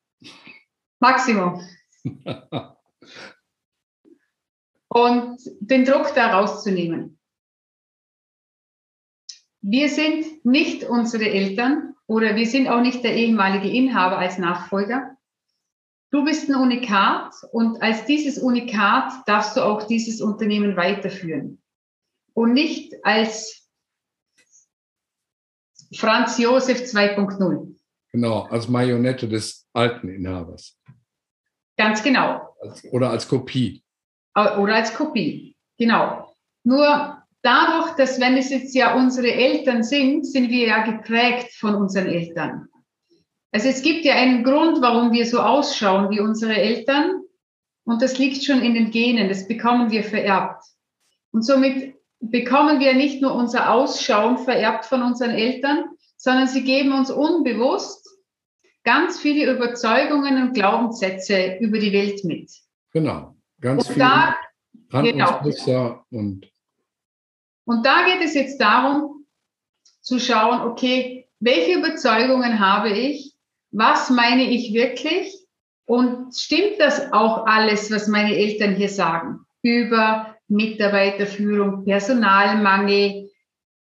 Maximum. 0.99 1.61
Und 4.89 5.39
den 5.61 5.85
Druck 5.85 6.13
da 6.15 6.39
rauszunehmen. 6.39 7.19
Wir 9.63 9.89
sind 9.89 10.45
nicht 10.45 10.83
unsere 10.85 11.31
Eltern 11.31 11.95
oder 12.07 12.35
wir 12.35 12.47
sind 12.47 12.67
auch 12.67 12.81
nicht 12.81 13.05
der 13.05 13.15
ehemalige 13.15 13.71
Inhaber 13.71 14.19
als 14.19 14.37
Nachfolger. 14.37 15.17
Du 16.11 16.25
bist 16.25 16.51
ein 16.51 16.57
Unikat 16.57 17.33
und 17.53 17.81
als 17.81 18.05
dieses 18.05 18.39
Unikat 18.39 19.13
darfst 19.27 19.57
du 19.57 19.63
auch 19.63 19.85
dieses 19.87 20.21
Unternehmen 20.21 20.77
weiterführen. 20.77 21.63
Und 22.35 22.55
nicht 22.55 22.93
als 23.05 23.69
Franz 25.95 26.39
Josef 26.39 26.81
2.0. 26.81 27.77
Genau, 28.11 28.43
als 28.43 28.69
Marionette 28.69 29.29
des 29.29 29.69
alten 29.73 30.09
Inhabers. 30.09 30.79
Ganz 31.79 32.03
genau. 32.03 32.57
Oder 32.91 33.11
als 33.11 33.29
Kopie. 33.29 33.85
Oder 34.35 34.75
als 34.75 34.93
Kopie, 34.93 35.57
genau. 35.79 36.35
Nur 36.65 37.22
dadurch, 37.43 37.95
dass 37.97 38.21
wenn 38.21 38.37
es 38.37 38.51
jetzt 38.51 38.75
ja 38.75 38.95
unsere 38.95 39.33
Eltern 39.33 39.83
sind, 39.83 40.27
sind 40.27 40.49
wir 40.51 40.69
ja 40.69 40.85
geprägt 40.85 41.53
von 41.55 41.75
unseren 41.75 42.07
Eltern. 42.07 42.69
Also 43.51 43.69
es 43.69 43.83
gibt 43.83 44.05
ja 44.05 44.15
einen 44.15 44.45
Grund, 44.45 44.81
warum 44.81 45.13
wir 45.13 45.27
so 45.27 45.41
ausschauen 45.41 46.11
wie 46.11 46.21
unsere 46.21 46.55
Eltern. 46.55 47.21
Und 47.85 48.01
das 48.01 48.19
liegt 48.19 48.45
schon 48.45 48.63
in 48.63 48.75
den 48.75 48.91
Genen. 48.91 49.29
Das 49.29 49.47
bekommen 49.47 49.91
wir 49.91 50.05
vererbt. 50.05 50.65
Und 51.33 51.43
somit 51.45 51.95
bekommen 52.21 52.81
wir 52.81 52.95
nicht 52.95 53.21
nur 53.21 53.35
unser 53.35 53.73
Ausschauen 53.73 54.39
vererbt 54.39 54.87
von 54.87 55.03
unseren 55.03 55.31
Eltern, 55.31 55.85
sondern 56.17 56.47
sie 56.47 56.63
geben 56.63 56.93
uns 56.93 57.11
unbewusst 57.11 58.09
ganz 58.85 59.21
viele 59.21 59.53
Überzeugungen 59.53 60.41
und 60.43 60.55
Glaubenssätze 60.55 61.57
über 61.61 61.79
die 61.79 61.93
Welt 61.93 62.25
mit. 62.25 62.51
Genau, 62.93 63.37
ganz 63.61 63.89
und 63.89 63.95
viele 63.95 64.07
da, 64.07 64.37
Handlungsmuster 64.93 66.05
genau. 66.11 66.23
und 66.23 66.52
und 67.65 67.87
da 67.87 68.05
geht 68.07 68.25
es 68.25 68.35
jetzt 68.35 68.61
darum, 68.61 69.27
zu 70.01 70.19
schauen, 70.19 70.63
okay, 70.63 71.29
welche 71.41 71.79
Überzeugungen 71.79 72.61
habe 72.61 72.91
ich? 72.91 73.35
Was 73.71 74.11
meine 74.11 74.45
ich 74.51 74.73
wirklich? 74.73 75.35
Und 75.87 76.37
stimmt 76.37 76.79
das 76.79 77.13
auch 77.13 77.47
alles, 77.47 77.91
was 77.91 78.09
meine 78.09 78.37
Eltern 78.37 78.75
hier 78.75 78.89
sagen? 78.89 79.41
Über 79.63 80.37
Mitarbeiterführung, 80.49 81.85
Personalmangel, 81.85 83.31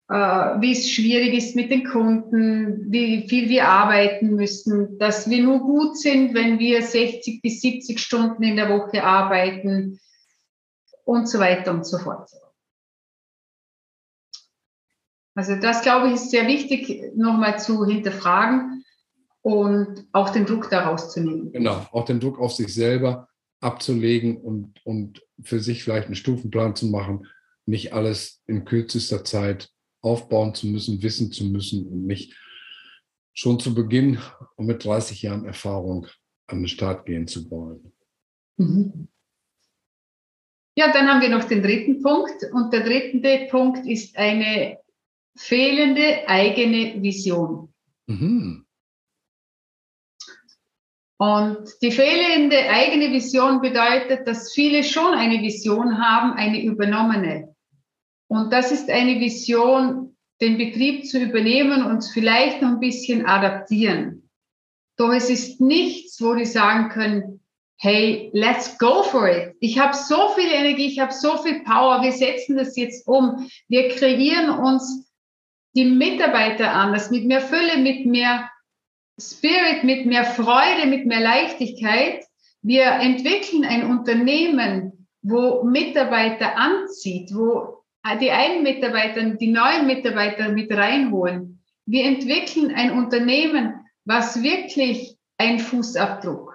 äh, 0.08 0.14
wie 0.14 0.72
es 0.72 0.90
schwierig 0.90 1.34
ist 1.34 1.56
mit 1.56 1.72
den 1.72 1.84
Kunden, 1.84 2.92
wie 2.92 3.28
viel 3.28 3.50
wir 3.50 3.68
arbeiten 3.68 4.36
müssen, 4.36 4.98
dass 5.00 5.30
wir 5.30 5.44
nur 5.44 5.60
gut 5.60 5.98
sind, 5.98 6.34
wenn 6.34 6.60
wir 6.60 6.82
60 6.82 7.42
bis 7.42 7.62
70 7.62 8.00
Stunden 8.00 8.44
in 8.44 8.56
der 8.56 8.70
Woche 8.70 9.04
arbeiten 9.04 10.00
und 11.04 11.28
so 11.28 11.40
weiter 11.40 11.72
und 11.72 11.86
so 11.86 11.98
fort. 11.98 12.30
Also 15.36 15.58
das, 15.58 15.82
glaube 15.82 16.08
ich, 16.08 16.16
ist 16.16 16.32
sehr 16.32 16.48
wichtig, 16.48 17.14
nochmal 17.16 17.60
zu 17.60 17.86
hinterfragen 17.86 18.84
und 19.42 20.08
auch 20.14 20.30
den 20.30 20.46
Druck 20.46 20.70
daraus 20.70 21.12
zu 21.12 21.22
nehmen. 21.22 21.52
Genau, 21.52 21.86
auch 21.92 22.06
den 22.06 22.20
Druck 22.20 22.40
auf 22.40 22.54
sich 22.54 22.74
selber 22.74 23.28
abzulegen 23.60 24.38
und, 24.38 24.74
und 24.86 25.22
für 25.44 25.60
sich 25.60 25.84
vielleicht 25.84 26.08
einen 26.08 26.16
Stufenplan 26.16 26.76
zu 26.76 26.88
machen, 26.88 27.28
nicht 27.66 27.94
alles 27.94 28.42
in 28.48 28.64
kürzester 28.64 29.24
Zeit 29.24 29.70
aufbauen 30.02 30.54
zu 30.54 30.68
müssen, 30.68 31.04
wissen 31.04 31.32
zu 31.32 31.46
müssen 31.46 31.86
und 31.88 32.06
nicht 32.06 32.34
schon 33.34 33.60
zu 33.60 33.76
Beginn 33.76 34.20
und 34.56 34.68
mit 34.68 34.86
30 34.86 35.22
Jahren 35.22 35.46
Erfahrung 35.46 36.08
an 36.48 36.60
den 36.60 36.68
Start 36.68 37.06
gehen 37.06 37.28
zu 37.28 37.50
wollen. 37.52 37.92
Mhm. 38.58 39.10
Ja, 40.78 40.92
dann 40.92 41.08
haben 41.08 41.22
wir 41.22 41.30
noch 41.30 41.46
den 41.46 41.64
dritten 41.64 42.02
Punkt. 42.02 42.44
Und 42.52 42.74
der 42.74 42.82
dritte 42.82 43.48
Punkt 43.50 43.86
ist 43.88 44.18
eine 44.18 44.78
fehlende 45.36 46.28
eigene 46.28 47.02
Vision. 47.02 47.74
Mhm. 48.08 48.66
Und 51.18 51.70
die 51.82 51.92
fehlende 51.92 52.58
eigene 52.70 53.12
Vision 53.12 53.62
bedeutet, 53.62 54.28
dass 54.28 54.54
viele 54.54 54.84
schon 54.84 55.14
eine 55.14 55.42
Vision 55.42 55.98
haben, 55.98 56.34
eine 56.34 56.62
übernommene. 56.62 57.56
Und 58.28 58.52
das 58.52 58.72
ist 58.72 58.90
eine 58.90 59.20
Vision, 59.20 60.18
den 60.42 60.58
Betrieb 60.58 61.06
zu 61.06 61.20
übernehmen 61.22 61.86
und 61.86 62.04
vielleicht 62.04 62.62
noch 62.62 62.70
ein 62.70 62.80
bisschen 62.80 63.26
adaptieren. 63.26 64.30
Doch 64.98 65.14
es 65.14 65.30
ist 65.30 65.62
nichts, 65.62 66.22
wo 66.22 66.34
die 66.36 66.46
sagen 66.46 66.90
können, 66.90 67.40
hey, 67.78 68.30
let's 68.34 68.78
go 68.78 69.04
for 69.04 69.30
it. 69.30 69.56
Ich 69.60 69.80
habe 69.80 69.96
so 69.96 70.30
viel 70.30 70.50
Energie, 70.52 70.88
ich 70.88 71.00
habe 71.00 71.14
so 71.14 71.38
viel 71.38 71.64
Power, 71.64 72.02
wir 72.02 72.12
setzen 72.12 72.58
das 72.58 72.76
jetzt 72.76 73.08
um. 73.08 73.50
Wir 73.68 73.90
kreieren 73.90 74.50
uns 74.50 75.10
die 75.76 75.86
Mitarbeiter 75.86 76.72
anders, 76.72 77.12
mit 77.12 77.26
mehr 77.26 77.42
Fülle, 77.42 77.78
mit 77.78 78.06
mehr 78.06 78.50
Spirit, 79.20 79.84
mit 79.84 80.06
mehr 80.06 80.26
Freude, 80.26 80.88
mit 80.88 81.06
mehr 81.06 81.20
Leichtigkeit. 81.20 82.24
Wir 82.62 82.86
entwickeln 82.86 83.64
ein 83.66 83.90
Unternehmen, 83.90 85.08
wo 85.22 85.64
Mitarbeiter 85.64 86.58
anzieht, 86.58 87.32
wo 87.34 87.84
die 88.22 88.32
einen 88.32 88.64
Mitarbeiter, 88.64 89.24
die 89.32 89.48
neuen 89.48 89.88
Mitarbeiter 89.88 90.50
mit 90.50 90.72
reinholen. 90.72 91.64
Wir 91.86 92.06
entwickeln 92.06 92.74
ein 92.76 92.92
Unternehmen, 92.92 93.74
was 94.06 94.44
wirklich 94.44 95.18
einen 95.38 95.60
Fußabdruck 95.60 96.54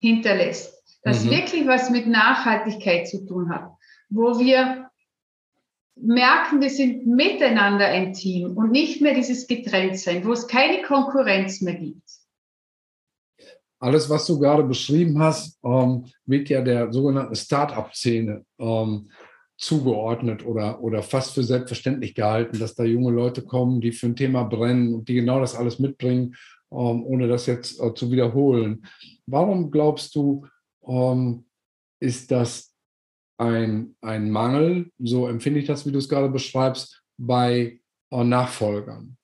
hinterlässt, 0.00 0.74
das 1.02 1.24
mhm. 1.24 1.30
wirklich 1.30 1.66
was 1.66 1.90
mit 1.90 2.06
Nachhaltigkeit 2.06 3.08
zu 3.08 3.26
tun 3.26 3.50
hat, 3.50 3.70
wo 4.08 4.38
wir 4.38 4.87
merken, 6.02 6.60
wir 6.60 6.70
sind 6.70 7.06
miteinander 7.06 7.86
ein 7.86 8.12
Team 8.12 8.56
und 8.56 8.70
nicht 8.70 9.00
mehr 9.00 9.14
dieses 9.14 9.46
Getrenntsein, 9.46 10.24
wo 10.24 10.32
es 10.32 10.46
keine 10.46 10.82
Konkurrenz 10.82 11.60
mehr 11.60 11.74
gibt. 11.74 12.02
Alles, 13.80 14.10
was 14.10 14.26
du 14.26 14.38
gerade 14.38 14.64
beschrieben 14.64 15.18
hast, 15.20 15.58
ähm, 15.64 16.06
wird 16.26 16.48
ja 16.48 16.62
der 16.62 16.92
sogenannten 16.92 17.36
Start-up-Szene 17.36 18.44
ähm, 18.58 19.08
zugeordnet 19.56 20.44
oder, 20.44 20.80
oder 20.82 21.02
fast 21.02 21.34
für 21.34 21.42
selbstverständlich 21.42 22.14
gehalten, 22.14 22.58
dass 22.58 22.74
da 22.74 22.84
junge 22.84 23.12
Leute 23.12 23.42
kommen, 23.42 23.80
die 23.80 23.92
für 23.92 24.06
ein 24.06 24.16
Thema 24.16 24.44
brennen 24.44 24.94
und 24.94 25.08
die 25.08 25.14
genau 25.14 25.40
das 25.40 25.54
alles 25.54 25.78
mitbringen, 25.78 26.34
ähm, 26.72 27.04
ohne 27.04 27.28
das 27.28 27.46
jetzt 27.46 27.80
äh, 27.80 27.94
zu 27.94 28.10
wiederholen. 28.10 28.84
Warum 29.26 29.70
glaubst 29.70 30.14
du, 30.14 30.46
ähm, 30.86 31.44
ist 32.00 32.30
das 32.30 32.67
ein, 33.38 33.96
ein 34.02 34.30
Mangel, 34.30 34.90
so 34.98 35.28
empfinde 35.28 35.60
ich 35.60 35.66
das, 35.66 35.86
wie 35.86 35.92
du 35.92 35.98
es 35.98 36.08
gerade 36.08 36.28
beschreibst, 36.28 37.02
bei 37.16 37.80
äh, 38.10 38.24
Nachfolgern? 38.24 39.16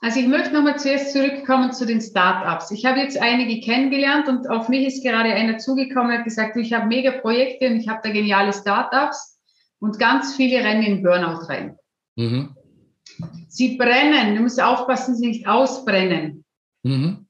Also 0.00 0.18
ich 0.18 0.26
möchte 0.26 0.52
nochmal 0.52 0.78
zuerst 0.80 1.12
zurückkommen 1.12 1.72
zu 1.72 1.86
den 1.86 2.00
Startups. 2.00 2.72
Ich 2.72 2.84
habe 2.84 2.98
jetzt 2.98 3.20
einige 3.20 3.60
kennengelernt 3.60 4.28
und 4.28 4.50
auf 4.50 4.68
mich 4.68 4.84
ist 4.86 5.04
gerade 5.04 5.32
einer 5.32 5.58
zugekommen 5.58 6.10
und 6.10 6.18
hat 6.18 6.24
gesagt, 6.24 6.56
ich 6.56 6.72
habe 6.72 6.86
mega 6.86 7.12
Projekte 7.12 7.68
und 7.68 7.76
ich 7.76 7.88
habe 7.88 8.00
da 8.02 8.10
geniale 8.10 8.52
Startups 8.52 9.38
und 9.78 10.00
ganz 10.00 10.34
viele 10.34 10.58
rennen 10.58 10.82
in 10.82 11.02
Burnout 11.04 11.46
rein. 11.48 11.76
Mhm. 12.16 12.56
Sie 13.48 13.76
brennen, 13.76 14.34
du 14.34 14.42
musst 14.42 14.60
aufpassen, 14.60 15.14
sie 15.14 15.28
nicht 15.28 15.46
ausbrennen. 15.46 16.44
Mhm. 16.82 17.26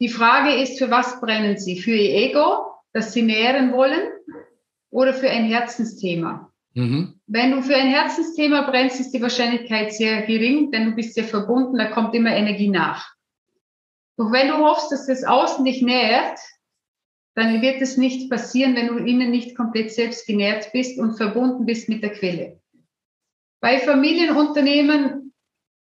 Die 0.00 0.08
Frage 0.08 0.60
ist, 0.60 0.78
für 0.78 0.90
was 0.90 1.20
brennen 1.20 1.56
sie? 1.56 1.80
Für 1.80 1.94
ihr 1.94 2.30
Ego, 2.30 2.66
das 2.92 3.12
sie 3.12 3.22
nähren 3.22 3.72
wollen? 3.72 4.10
Oder 4.96 5.12
für 5.12 5.28
ein 5.28 5.44
Herzensthema. 5.44 6.50
Mhm. 6.72 7.20
Wenn 7.26 7.50
du 7.50 7.62
für 7.62 7.76
ein 7.76 7.88
Herzensthema 7.88 8.62
brennst, 8.62 8.98
ist 8.98 9.10
die 9.10 9.20
Wahrscheinlichkeit 9.20 9.92
sehr 9.92 10.22
gering, 10.22 10.70
denn 10.70 10.86
du 10.86 10.92
bist 10.92 11.12
sehr 11.12 11.24
verbunden, 11.24 11.76
da 11.76 11.90
kommt 11.90 12.14
immer 12.14 12.34
Energie 12.34 12.70
nach. 12.70 13.14
Doch 14.16 14.32
wenn 14.32 14.48
du 14.48 14.56
hoffst, 14.56 14.90
dass 14.90 15.06
das 15.06 15.22
Außen 15.22 15.66
dich 15.66 15.82
nährt, 15.82 16.38
dann 17.34 17.60
wird 17.60 17.82
es 17.82 17.98
nicht 17.98 18.30
passieren, 18.30 18.74
wenn 18.74 18.86
du 18.86 18.96
innen 18.96 19.30
nicht 19.30 19.54
komplett 19.54 19.92
selbst 19.92 20.26
genährt 20.26 20.72
bist 20.72 20.98
und 20.98 21.18
verbunden 21.18 21.66
bist 21.66 21.90
mit 21.90 22.02
der 22.02 22.14
Quelle. 22.14 22.62
Bei 23.60 23.78
Familienunternehmen 23.78 25.34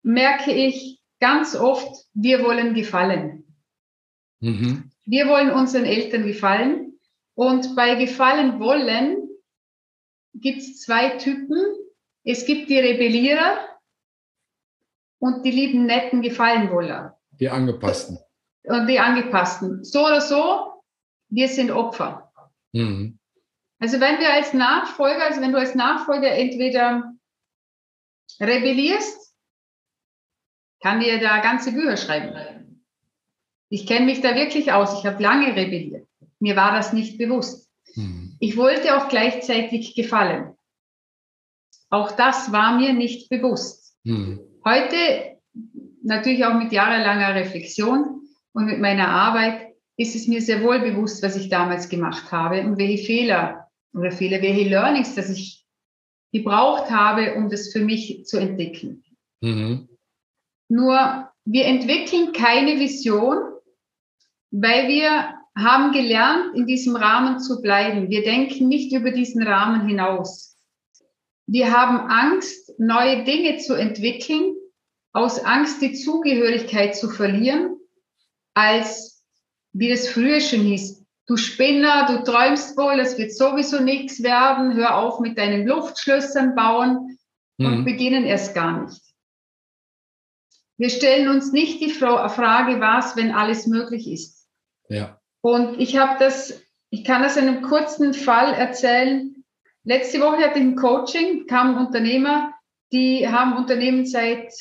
merke 0.02 0.52
ich 0.52 1.00
ganz 1.18 1.56
oft, 1.56 2.04
wir 2.12 2.44
wollen 2.44 2.74
gefallen. 2.74 3.56
Mhm. 4.40 4.90
Wir 5.06 5.28
wollen 5.28 5.50
unseren 5.50 5.86
Eltern 5.86 6.26
gefallen. 6.26 6.87
Und 7.38 7.76
bei 7.76 7.94
Gefallen 7.94 8.58
wollen 8.58 9.28
gibt 10.34 10.58
es 10.58 10.80
zwei 10.80 11.10
Typen. 11.18 11.56
Es 12.24 12.44
gibt 12.46 12.68
die 12.68 12.80
Rebellierer 12.80 13.78
und 15.20 15.44
die 15.44 15.52
lieben 15.52 15.86
netten 15.86 16.20
Gefallenwoller. 16.20 17.16
Die 17.38 17.48
Angepassten. 17.48 18.18
Und 18.64 18.88
die 18.88 18.98
Angepassten. 18.98 19.84
So 19.84 20.04
oder 20.06 20.20
so, 20.20 20.82
wir 21.28 21.46
sind 21.46 21.70
Opfer. 21.70 22.32
Mhm. 22.72 23.20
Also 23.78 24.00
wenn 24.00 24.18
wir 24.18 24.32
als 24.32 24.52
Nachfolger, 24.52 25.26
also 25.26 25.40
wenn 25.40 25.52
du 25.52 25.60
als 25.60 25.76
Nachfolger 25.76 26.32
entweder 26.32 27.14
rebellierst, 28.40 29.32
kann 30.82 30.98
dir 30.98 31.20
da 31.20 31.38
ganze 31.38 31.70
Bücher 31.70 31.96
schreiben. 31.96 32.84
Ich 33.68 33.86
kenne 33.86 34.06
mich 34.06 34.22
da 34.22 34.34
wirklich 34.34 34.72
aus. 34.72 34.98
Ich 34.98 35.06
habe 35.06 35.22
lange 35.22 35.54
rebelliert. 35.54 36.08
Mir 36.40 36.56
war 36.56 36.72
das 36.72 36.92
nicht 36.92 37.18
bewusst. 37.18 37.68
Mhm. 37.94 38.36
Ich 38.40 38.56
wollte 38.56 38.96
auch 38.96 39.08
gleichzeitig 39.08 39.94
gefallen. 39.94 40.54
Auch 41.90 42.12
das 42.12 42.52
war 42.52 42.76
mir 42.76 42.92
nicht 42.92 43.28
bewusst. 43.28 43.96
Mhm. 44.04 44.40
Heute, 44.64 45.38
natürlich 46.02 46.44
auch 46.44 46.54
mit 46.54 46.72
jahrelanger 46.72 47.34
Reflexion 47.34 48.22
und 48.52 48.66
mit 48.66 48.80
meiner 48.80 49.08
Arbeit, 49.08 49.74
ist 49.96 50.14
es 50.14 50.28
mir 50.28 50.40
sehr 50.40 50.62
wohl 50.62 50.78
bewusst, 50.78 51.22
was 51.22 51.36
ich 51.36 51.48
damals 51.48 51.88
gemacht 51.88 52.30
habe 52.30 52.62
und 52.62 52.78
welche 52.78 53.04
Fehler 53.04 53.68
oder 53.92 54.12
Fehler, 54.12 54.40
welche 54.42 54.68
Learnings, 54.68 55.14
dass 55.14 55.28
ich 55.28 55.66
gebraucht 56.32 56.90
habe, 56.90 57.34
um 57.34 57.50
das 57.50 57.72
für 57.72 57.80
mich 57.80 58.24
zu 58.26 58.38
entdecken. 58.38 59.02
Mhm. 59.40 59.88
Nur 60.68 61.28
wir 61.44 61.64
entwickeln 61.64 62.32
keine 62.32 62.78
Vision, 62.78 63.38
weil 64.50 64.88
wir 64.88 65.37
haben 65.58 65.92
gelernt, 65.92 66.54
in 66.54 66.66
diesem 66.66 66.96
Rahmen 66.96 67.40
zu 67.40 67.60
bleiben. 67.60 68.10
Wir 68.10 68.22
denken 68.22 68.68
nicht 68.68 68.92
über 68.92 69.10
diesen 69.10 69.42
Rahmen 69.42 69.86
hinaus. 69.86 70.56
Wir 71.46 71.72
haben 71.72 72.10
Angst, 72.10 72.74
neue 72.78 73.24
Dinge 73.24 73.58
zu 73.58 73.74
entwickeln, 73.74 74.54
aus 75.12 75.44
Angst, 75.44 75.82
die 75.82 75.94
Zugehörigkeit 75.94 76.94
zu 76.94 77.08
verlieren, 77.08 77.76
als, 78.54 79.24
wie 79.72 79.90
es 79.90 80.08
früher 80.08 80.40
schon 80.40 80.60
hieß, 80.60 81.04
du 81.26 81.36
Spinner, 81.36 82.06
du 82.06 82.24
träumst 82.30 82.76
wohl, 82.76 83.00
es 83.00 83.18
wird 83.18 83.32
sowieso 83.32 83.80
nichts 83.80 84.22
werden, 84.22 84.74
hör 84.74 84.96
auf 84.96 85.20
mit 85.20 85.38
deinen 85.38 85.66
Luftschlössern 85.66 86.54
bauen 86.54 87.18
und 87.58 87.80
mhm. 87.80 87.84
beginnen 87.84 88.24
erst 88.24 88.54
gar 88.54 88.84
nicht. 88.84 89.02
Wir 90.76 90.90
stellen 90.90 91.28
uns 91.28 91.50
nicht 91.50 91.80
die 91.80 91.90
Frage, 91.90 92.80
was, 92.80 93.16
wenn 93.16 93.32
alles 93.32 93.66
möglich 93.66 94.08
ist. 94.08 94.46
Ja. 94.88 95.17
Und 95.40 95.80
ich 95.80 95.96
habe 95.96 96.18
das, 96.18 96.62
ich 96.90 97.04
kann 97.04 97.22
das 97.22 97.36
in 97.36 97.48
einem 97.48 97.62
kurzen 97.62 98.14
Fall 98.14 98.52
erzählen. 98.54 99.44
Letzte 99.84 100.20
Woche 100.20 100.38
hatte 100.38 100.58
ich 100.58 100.64
ein 100.64 100.76
Coaching, 100.76 101.46
kamen 101.46 101.78
Unternehmer, 101.78 102.52
die 102.92 103.28
haben 103.28 103.56
Unternehmen 103.56 104.06
seit 104.06 104.52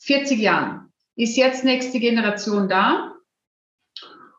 40 0.00 0.38
Jahren. 0.38 0.92
Ist 1.16 1.36
jetzt 1.36 1.64
nächste 1.64 1.98
Generation 1.98 2.68
da. 2.68 3.14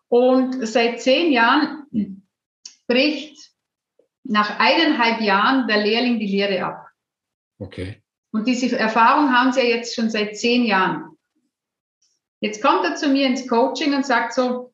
Und 0.08 0.66
seit 0.68 1.02
zehn 1.02 1.32
Jahren 1.32 2.28
bricht 2.88 3.52
nach 4.24 4.60
eineinhalb 4.60 5.22
Jahren 5.22 5.68
der 5.68 5.84
Lehrling 5.84 6.20
die 6.20 6.28
Lehre 6.28 6.66
ab. 6.66 6.88
Okay. 7.60 8.02
Und 8.32 8.48
diese 8.48 8.78
Erfahrung 8.78 9.32
haben 9.32 9.52
sie 9.52 9.62
ja 9.62 9.68
jetzt 9.78 9.96
schon 9.96 10.10
seit 10.10 10.38
zehn 10.38 10.66
Jahren. 10.66 11.18
Jetzt 12.42 12.62
kommt 12.62 12.84
er 12.84 12.96
zu 12.96 13.08
mir 13.08 13.28
ins 13.28 13.48
Coaching 13.48 13.94
und 13.94 14.06
sagt 14.06 14.34
so, 14.34 14.74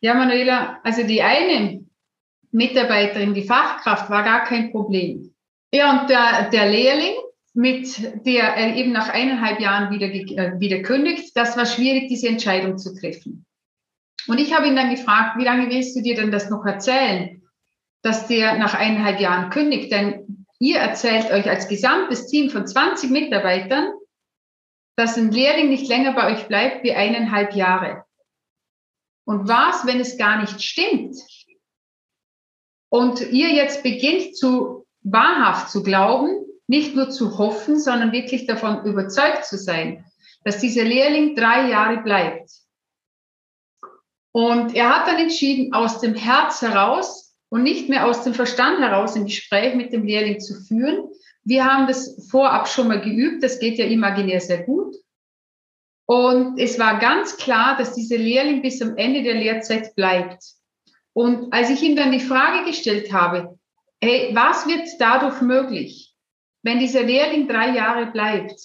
ja, 0.00 0.14
Manuela, 0.14 0.80
also 0.84 1.02
die 1.02 1.22
eine 1.22 1.84
Mitarbeiterin, 2.50 3.34
die 3.34 3.42
Fachkraft 3.42 4.10
war 4.10 4.22
gar 4.22 4.44
kein 4.44 4.70
Problem. 4.70 5.34
Ja, 5.72 6.00
und 6.00 6.10
der, 6.10 6.50
der 6.50 6.70
Lehrling, 6.70 7.14
mit 7.54 8.26
der 8.26 8.44
er 8.54 8.76
eben 8.76 8.92
nach 8.92 9.08
eineinhalb 9.08 9.60
Jahren 9.60 9.90
wieder, 9.90 10.06
äh, 10.06 10.58
wieder 10.60 10.80
kündigt, 10.80 11.36
das 11.36 11.56
war 11.56 11.66
schwierig, 11.66 12.08
diese 12.08 12.28
Entscheidung 12.28 12.78
zu 12.78 12.94
treffen. 12.94 13.44
Und 14.28 14.38
ich 14.38 14.54
habe 14.54 14.66
ihn 14.66 14.76
dann 14.76 14.90
gefragt, 14.90 15.38
wie 15.38 15.44
lange 15.44 15.68
willst 15.70 15.96
du 15.96 16.02
dir 16.02 16.14
denn 16.14 16.30
das 16.30 16.50
noch 16.50 16.64
erzählen, 16.64 17.42
dass 18.02 18.26
der 18.28 18.58
nach 18.58 18.74
eineinhalb 18.74 19.20
Jahren 19.20 19.50
kündigt? 19.50 19.90
Denn 19.90 20.46
ihr 20.58 20.78
erzählt 20.78 21.30
euch 21.30 21.48
als 21.48 21.68
gesamtes 21.68 22.26
Team 22.26 22.50
von 22.50 22.66
20 22.66 23.10
Mitarbeitern, 23.10 23.92
dass 24.96 25.16
ein 25.16 25.30
Lehrling 25.30 25.68
nicht 25.68 25.88
länger 25.88 26.12
bei 26.12 26.32
euch 26.32 26.46
bleibt 26.46 26.82
wie 26.84 26.92
eineinhalb 26.92 27.54
Jahre. 27.54 28.04
Und 29.28 29.46
was, 29.46 29.84
wenn 29.86 30.00
es 30.00 30.16
gar 30.16 30.40
nicht 30.40 30.62
stimmt? 30.62 31.14
Und 32.88 33.20
ihr 33.20 33.50
jetzt 33.50 33.82
beginnt 33.82 34.34
zu 34.34 34.86
wahrhaft 35.02 35.68
zu 35.68 35.82
glauben, 35.82 36.46
nicht 36.66 36.96
nur 36.96 37.10
zu 37.10 37.36
hoffen, 37.36 37.78
sondern 37.78 38.12
wirklich 38.12 38.46
davon 38.46 38.86
überzeugt 38.86 39.44
zu 39.44 39.58
sein, 39.58 40.06
dass 40.44 40.60
dieser 40.60 40.82
Lehrling 40.82 41.36
drei 41.36 41.68
Jahre 41.68 42.02
bleibt. 42.02 42.50
Und 44.32 44.74
er 44.74 44.96
hat 44.96 45.06
dann 45.08 45.18
entschieden, 45.18 45.74
aus 45.74 46.00
dem 46.00 46.14
Herz 46.14 46.62
heraus 46.62 47.36
und 47.50 47.62
nicht 47.62 47.90
mehr 47.90 48.06
aus 48.06 48.24
dem 48.24 48.32
Verstand 48.32 48.78
heraus 48.78 49.14
ein 49.14 49.26
Gespräch 49.26 49.74
mit 49.74 49.92
dem 49.92 50.06
Lehrling 50.06 50.40
zu 50.40 50.54
führen. 50.54 51.06
Wir 51.44 51.66
haben 51.66 51.86
das 51.86 52.26
vorab 52.30 52.66
schon 52.66 52.88
mal 52.88 53.02
geübt, 53.02 53.42
das 53.42 53.58
geht 53.58 53.76
ja 53.76 53.84
imaginär 53.84 54.40
sehr 54.40 54.62
gut. 54.62 54.96
Und 56.10 56.58
es 56.58 56.78
war 56.78 56.98
ganz 57.00 57.36
klar, 57.36 57.76
dass 57.76 57.92
dieser 57.92 58.16
Lehrling 58.16 58.62
bis 58.62 58.80
am 58.80 58.96
Ende 58.96 59.22
der 59.22 59.34
Lehrzeit 59.34 59.94
bleibt. 59.94 60.42
Und 61.12 61.52
als 61.52 61.68
ich 61.68 61.82
ihm 61.82 61.96
dann 61.96 62.12
die 62.12 62.20
Frage 62.20 62.64
gestellt 62.64 63.12
habe, 63.12 63.58
hey, 64.00 64.30
was 64.32 64.66
wird 64.66 64.88
dadurch 64.98 65.42
möglich, 65.42 66.14
wenn 66.62 66.78
dieser 66.78 67.02
Lehrling 67.02 67.46
drei 67.46 67.76
Jahre 67.76 68.06
bleibt, 68.06 68.58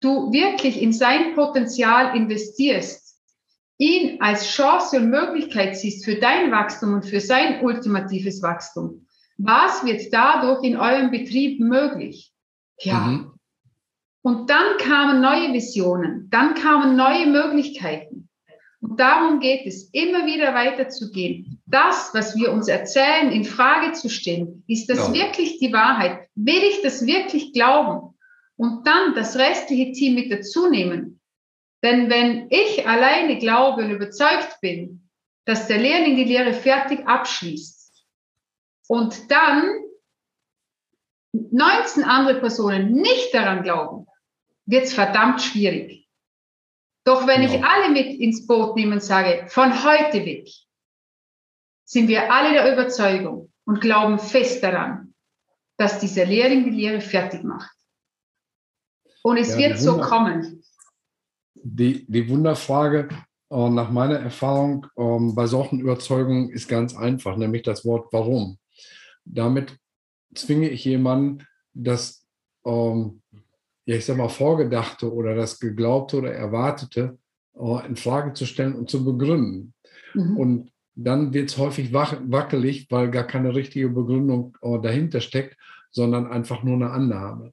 du 0.00 0.30
wirklich 0.30 0.80
in 0.80 0.92
sein 0.92 1.34
Potenzial 1.34 2.14
investierst, 2.14 3.18
ihn 3.78 4.20
als 4.20 4.46
Chance 4.46 4.98
und 4.98 5.08
Möglichkeit 5.08 5.78
siehst 5.78 6.04
für 6.04 6.16
dein 6.16 6.52
Wachstum 6.52 6.92
und 6.92 7.06
für 7.06 7.20
sein 7.20 7.62
ultimatives 7.64 8.42
Wachstum, 8.42 9.06
was 9.38 9.86
wird 9.86 10.12
dadurch 10.12 10.62
in 10.64 10.76
eurem 10.76 11.10
Betrieb 11.10 11.60
möglich? 11.60 12.34
Ja. 12.78 13.00
Mhm. 13.00 13.39
Und 14.22 14.50
dann 14.50 14.76
kamen 14.78 15.20
neue 15.20 15.52
Visionen, 15.52 16.28
dann 16.30 16.54
kamen 16.54 16.96
neue 16.96 17.26
Möglichkeiten. 17.26 18.28
Und 18.80 18.98
darum 18.98 19.40
geht 19.40 19.66
es, 19.66 19.90
immer 19.92 20.26
wieder 20.26 20.54
weiterzugehen. 20.54 21.60
Das, 21.66 22.10
was 22.14 22.34
wir 22.36 22.50
uns 22.50 22.68
erzählen, 22.68 23.30
in 23.30 23.44
Frage 23.44 23.92
zu 23.92 24.08
stellen. 24.08 24.64
Ist 24.66 24.88
das 24.88 25.08
ja. 25.08 25.14
wirklich 25.14 25.58
die 25.58 25.72
Wahrheit? 25.72 26.28
Will 26.34 26.62
ich 26.62 26.82
das 26.82 27.06
wirklich 27.06 27.52
glauben? 27.52 28.14
Und 28.56 28.86
dann 28.86 29.14
das 29.14 29.36
restliche 29.36 29.92
Team 29.92 30.14
mit 30.14 30.32
dazu 30.32 30.68
nehmen. 30.68 31.20
Denn 31.82 32.10
wenn 32.10 32.46
ich 32.50 32.86
alleine 32.86 33.38
glaube 33.38 33.84
und 33.84 33.90
überzeugt 33.90 34.58
bin, 34.60 35.08
dass 35.46 35.66
der 35.66 35.78
Lehrling 35.78 36.16
die 36.16 36.24
Lehre 36.24 36.52
fertig 36.52 37.06
abschließt 37.06 38.04
und 38.88 39.30
dann 39.30 39.64
19 41.32 42.04
andere 42.04 42.40
Personen 42.40 42.92
nicht 42.92 43.32
daran 43.32 43.62
glauben, 43.62 44.06
wird 44.70 44.84
es 44.84 44.94
verdammt 44.94 45.42
schwierig. 45.42 46.08
Doch 47.04 47.26
wenn 47.26 47.42
genau. 47.42 47.54
ich 47.54 47.64
alle 47.64 47.90
mit 47.90 48.20
ins 48.20 48.46
Boot 48.46 48.76
nehme 48.76 48.94
und 48.94 49.02
sage, 49.02 49.46
von 49.48 49.72
heute 49.84 50.24
weg, 50.24 50.48
sind 51.84 52.08
wir 52.08 52.32
alle 52.32 52.52
der 52.52 52.72
Überzeugung 52.72 53.52
und 53.64 53.80
glauben 53.80 54.18
fest 54.18 54.62
daran, 54.62 55.14
dass 55.76 55.98
dieser 55.98 56.26
Lehrling 56.26 56.64
die 56.64 56.70
Lehre 56.70 57.00
fertig 57.00 57.42
macht. 57.42 57.74
Und 59.22 59.38
es 59.38 59.50
ja, 59.50 59.58
wird 59.58 59.78
so 59.78 59.98
kommen. 59.98 60.62
Die, 61.54 62.06
die 62.06 62.28
Wunderfrage 62.28 63.08
äh, 63.50 63.68
nach 63.70 63.90
meiner 63.90 64.18
Erfahrung 64.20 64.86
ähm, 64.96 65.34
bei 65.34 65.46
solchen 65.46 65.80
Überzeugungen 65.80 66.50
ist 66.50 66.68
ganz 66.68 66.96
einfach, 66.96 67.36
nämlich 67.36 67.62
das 67.62 67.84
Wort 67.84 68.12
warum. 68.12 68.58
Damit 69.24 69.78
zwinge 70.34 70.68
ich 70.68 70.84
jemanden, 70.84 71.46
das 71.74 72.24
ähm, 72.64 73.22
ja, 73.90 73.96
ich 73.96 74.04
sag 74.04 74.18
mal, 74.18 74.28
Vorgedachte 74.28 75.12
oder 75.12 75.34
das 75.34 75.58
Geglaubte 75.58 76.18
oder 76.18 76.32
Erwartete 76.32 77.18
äh, 77.58 77.86
in 77.88 77.96
Frage 77.96 78.34
zu 78.34 78.46
stellen 78.46 78.76
und 78.76 78.88
zu 78.88 79.04
begründen. 79.04 79.74
Mhm. 80.14 80.36
Und 80.36 80.72
dann 80.94 81.34
wird 81.34 81.50
es 81.50 81.58
häufig 81.58 81.92
wackelig, 81.92 82.86
weil 82.90 83.10
gar 83.10 83.24
keine 83.24 83.52
richtige 83.52 83.88
Begründung 83.88 84.56
äh, 84.62 84.78
dahinter 84.80 85.20
steckt, 85.20 85.56
sondern 85.90 86.28
einfach 86.28 86.62
nur 86.62 86.76
eine 86.76 86.90
Annahme. 86.90 87.52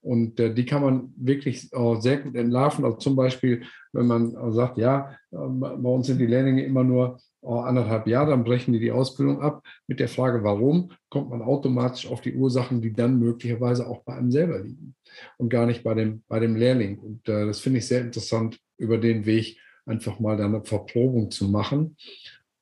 Und 0.00 0.40
äh, 0.40 0.54
die 0.54 0.64
kann 0.64 0.80
man 0.80 1.12
wirklich 1.16 1.70
äh, 1.74 2.00
sehr 2.00 2.16
gut 2.16 2.34
entlarven. 2.34 2.86
Also 2.86 2.96
zum 2.96 3.14
Beispiel, 3.14 3.64
wenn 3.92 4.06
man 4.06 4.34
äh, 4.34 4.52
sagt, 4.52 4.78
ja, 4.78 5.14
bei 5.30 5.88
uns 5.88 6.06
sind 6.06 6.18
die 6.18 6.26
Lehrlinge 6.26 6.64
immer 6.64 6.82
nur 6.82 7.18
anderthalb 7.44 8.06
Jahre, 8.06 8.30
dann 8.30 8.44
brechen 8.44 8.72
die 8.72 8.80
die 8.80 8.92
Ausbildung 8.92 9.40
ab. 9.40 9.62
Mit 9.86 10.00
der 10.00 10.08
Frage, 10.08 10.42
warum, 10.42 10.90
kommt 11.08 11.30
man 11.30 11.42
automatisch 11.42 12.06
auf 12.06 12.20
die 12.20 12.34
Ursachen, 12.34 12.80
die 12.80 12.92
dann 12.92 13.18
möglicherweise 13.18 13.86
auch 13.86 14.02
bei 14.04 14.14
einem 14.14 14.30
selber 14.30 14.60
liegen 14.60 14.94
und 15.36 15.50
gar 15.50 15.66
nicht 15.66 15.82
bei 15.82 15.94
dem, 15.94 16.22
bei 16.28 16.40
dem 16.40 16.56
Lehrling. 16.56 16.98
Und 16.98 17.28
äh, 17.28 17.46
das 17.46 17.60
finde 17.60 17.78
ich 17.78 17.86
sehr 17.86 18.00
interessant, 18.00 18.58
über 18.76 18.98
den 18.98 19.26
Weg 19.26 19.58
einfach 19.86 20.18
mal 20.20 20.36
dann 20.36 20.54
eine 20.54 20.64
Verprobung 20.64 21.30
zu 21.30 21.48
machen 21.48 21.96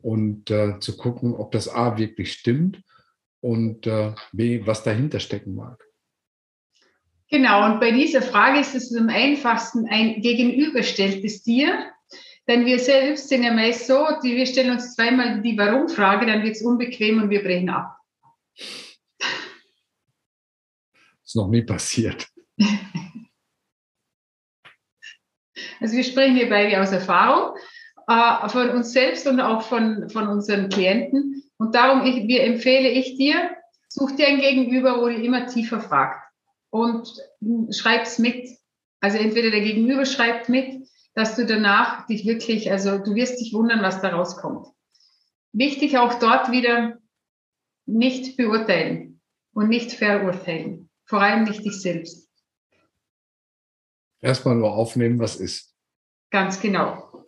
und 0.00 0.50
äh, 0.50 0.78
zu 0.80 0.96
gucken, 0.96 1.34
ob 1.34 1.52
das 1.52 1.68
A 1.68 1.96
wirklich 1.96 2.32
stimmt 2.32 2.82
und 3.40 3.86
äh, 3.86 4.12
B, 4.32 4.66
was 4.66 4.82
dahinter 4.82 5.20
stecken 5.20 5.54
mag. 5.54 5.82
Genau, 7.30 7.64
und 7.64 7.80
bei 7.80 7.92
dieser 7.92 8.20
Frage 8.20 8.60
ist 8.60 8.74
es 8.74 8.94
am 8.94 9.08
einfachsten 9.08 9.86
ein 9.88 10.20
gegenüberstelltes 10.20 11.42
Dir, 11.42 11.90
denn 12.48 12.66
wir 12.66 12.78
selbst 12.78 13.28
sind 13.28 13.44
ja 13.44 13.52
meist 13.52 13.86
so, 13.86 14.06
die, 14.22 14.34
wir 14.36 14.46
stellen 14.46 14.72
uns 14.72 14.94
zweimal 14.94 15.40
die 15.42 15.56
Warum-Frage, 15.56 16.26
dann 16.26 16.42
wird 16.42 16.56
es 16.56 16.62
unbequem 16.62 17.22
und 17.22 17.30
wir 17.30 17.42
brechen 17.42 17.70
ab. 17.70 17.96
Ist 21.24 21.36
noch 21.36 21.48
nie 21.48 21.62
passiert. 21.62 22.28
Also 25.80 25.96
wir 25.96 26.04
sprechen 26.04 26.36
hier 26.36 26.48
beide 26.48 26.80
aus 26.80 26.92
Erfahrung, 26.92 27.56
äh, 28.06 28.48
von 28.48 28.70
uns 28.70 28.92
selbst 28.92 29.26
und 29.26 29.40
auch 29.40 29.62
von, 29.62 30.08
von 30.10 30.28
unseren 30.28 30.68
Klienten. 30.68 31.42
Und 31.58 31.74
darum 31.74 32.06
ich, 32.06 32.28
wir 32.28 32.44
empfehle 32.44 32.88
ich 32.88 33.16
dir, 33.16 33.50
such 33.88 34.12
dir 34.12 34.28
ein 34.28 34.40
Gegenüber, 34.40 35.00
wo 35.00 35.08
du 35.08 35.14
immer 35.14 35.46
tiefer 35.46 35.80
fragt 35.80 36.24
und 36.70 37.08
schreib's 37.70 38.18
mit. 38.20 38.48
Also 39.00 39.18
entweder 39.18 39.50
der 39.50 39.60
Gegenüber 39.60 40.06
schreibt 40.06 40.48
mit, 40.48 40.86
dass 41.14 41.36
du 41.36 41.46
danach 41.46 42.06
dich 42.06 42.26
wirklich, 42.26 42.70
also 42.70 42.98
du 42.98 43.14
wirst 43.14 43.40
dich 43.40 43.52
wundern, 43.52 43.82
was 43.82 44.00
da 44.00 44.08
rauskommt. 44.08 44.66
Wichtig 45.52 45.98
auch 45.98 46.18
dort 46.18 46.50
wieder 46.50 46.98
nicht 47.86 48.36
beurteilen 48.36 49.20
und 49.52 49.68
nicht 49.68 49.92
verurteilen. 49.92 50.90
Vor 51.04 51.20
allem 51.20 51.44
nicht 51.44 51.64
dich 51.64 51.80
selbst. 51.80 52.30
Erstmal 54.20 54.54
nur 54.54 54.72
aufnehmen, 54.72 55.18
was 55.18 55.36
ist. 55.36 55.74
Ganz 56.30 56.60
genau. 56.60 57.26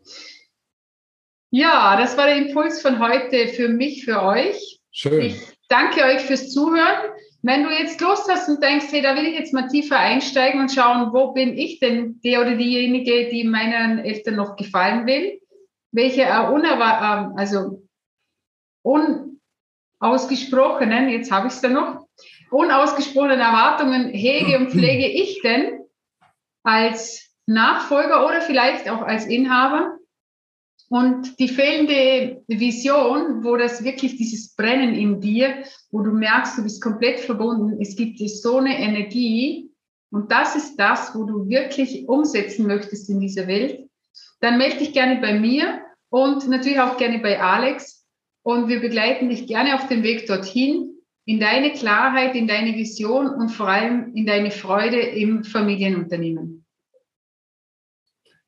Ja, 1.51 1.97
das 1.97 2.17
war 2.17 2.27
der 2.27 2.37
Impuls 2.37 2.81
von 2.81 2.99
heute 2.99 3.49
für 3.49 3.69
mich, 3.69 4.05
für 4.05 4.23
euch. 4.23 4.81
Schön. 4.91 5.27
Ich 5.27 5.59
danke 5.69 6.03
euch 6.05 6.23
fürs 6.23 6.51
Zuhören. 6.51 7.13
Wenn 7.47 7.63
du 7.63 7.71
jetzt 7.71 8.01
Lust 8.01 8.27
hast 8.33 8.49
und 8.49 8.63
denkst, 8.63 8.87
hey, 8.91 9.03
da 9.03 9.17
will 9.17 9.27
ich 9.27 9.39
jetzt 9.39 9.53
mal 9.53 9.69
tiefer 9.69 9.99
einsteigen 9.99 10.63
und 10.63 10.73
schauen, 10.73 11.13
wo 11.13 11.35
bin 11.35 11.59
ich 11.59 11.79
denn 11.79 12.19
der 12.25 12.41
oder 12.41 12.57
diejenige, 12.57 13.29
die 13.29 13.45
meinen 13.45 13.99
Eltern 13.99 14.37
noch 14.37 14.57
gefallen 14.57 15.07
will, 15.07 15.43
welche 15.93 16.23
äh, 16.23 16.49
unerwa 16.51 17.35
äh, 17.37 17.39
also 17.39 17.83
unausgesprochenen, 18.83 21.11
jetzt 21.11 21.31
habe 21.31 21.49
ich 21.49 21.53
es 21.53 21.61
da 21.61 21.69
noch, 21.69 22.07
unausgesprochenen 22.51 23.41
Erwartungen 23.41 24.09
hege 24.09 24.57
und 24.57 24.71
pflege 24.71 25.07
ich 25.07 25.43
denn 25.43 25.81
als 26.63 27.31
Nachfolger 27.45 28.25
oder 28.25 28.41
vielleicht 28.41 28.89
auch 28.89 29.03
als 29.03 29.27
Inhaber. 29.27 29.99
Und 30.91 31.39
die 31.39 31.49
fehlende 31.49 32.43
Vision, 32.47 33.43
wo 33.43 33.57
das 33.57 33.83
wirklich 33.85 34.17
dieses 34.17 34.55
Brennen 34.55 34.95
in 34.95 35.21
dir, 35.21 35.65
wo 35.91 36.03
du 36.03 36.13
merkst, 36.13 36.59
du 36.59 36.63
bist 36.63 36.83
komplett 36.83 37.21
verbunden, 37.21 37.81
es 37.81 37.97
gibt 37.97 38.21
dir 38.21 38.29
so 38.29 38.59
eine 38.59 38.79
Energie. 38.79 39.71
Und 40.11 40.31
das 40.31 40.55
ist 40.55 40.77
das, 40.77 41.15
wo 41.15 41.25
du 41.25 41.49
wirklich 41.49 42.09
umsetzen 42.09 42.67
möchtest 42.67 43.09
in 43.09 43.21
dieser 43.21 43.47
Welt, 43.47 43.89
dann 44.41 44.59
melde 44.59 44.79
dich 44.79 44.93
gerne 44.93 45.21
bei 45.21 45.39
mir 45.39 45.81
und 46.11 46.49
natürlich 46.49 46.81
auch 46.81 46.97
gerne 46.97 47.19
bei 47.19 47.41
Alex. 47.41 48.07
Und 48.43 48.69
wir 48.69 48.81
begleiten 48.81 49.31
dich 49.31 49.47
gerne 49.47 49.75
auf 49.75 49.89
dem 49.89 50.03
Weg 50.03 50.27
dorthin, 50.27 50.91
in 51.27 51.41
deine 51.41 51.73
Klarheit, 51.73 52.35
in 52.35 52.47
deine 52.47 52.75
Vision 52.75 53.29
und 53.29 53.49
vor 53.49 53.69
allem 53.69 54.15
in 54.15 54.27
deine 54.27 54.51
Freude 54.51 55.01
im 55.01 55.43
Familienunternehmen. 55.43 56.64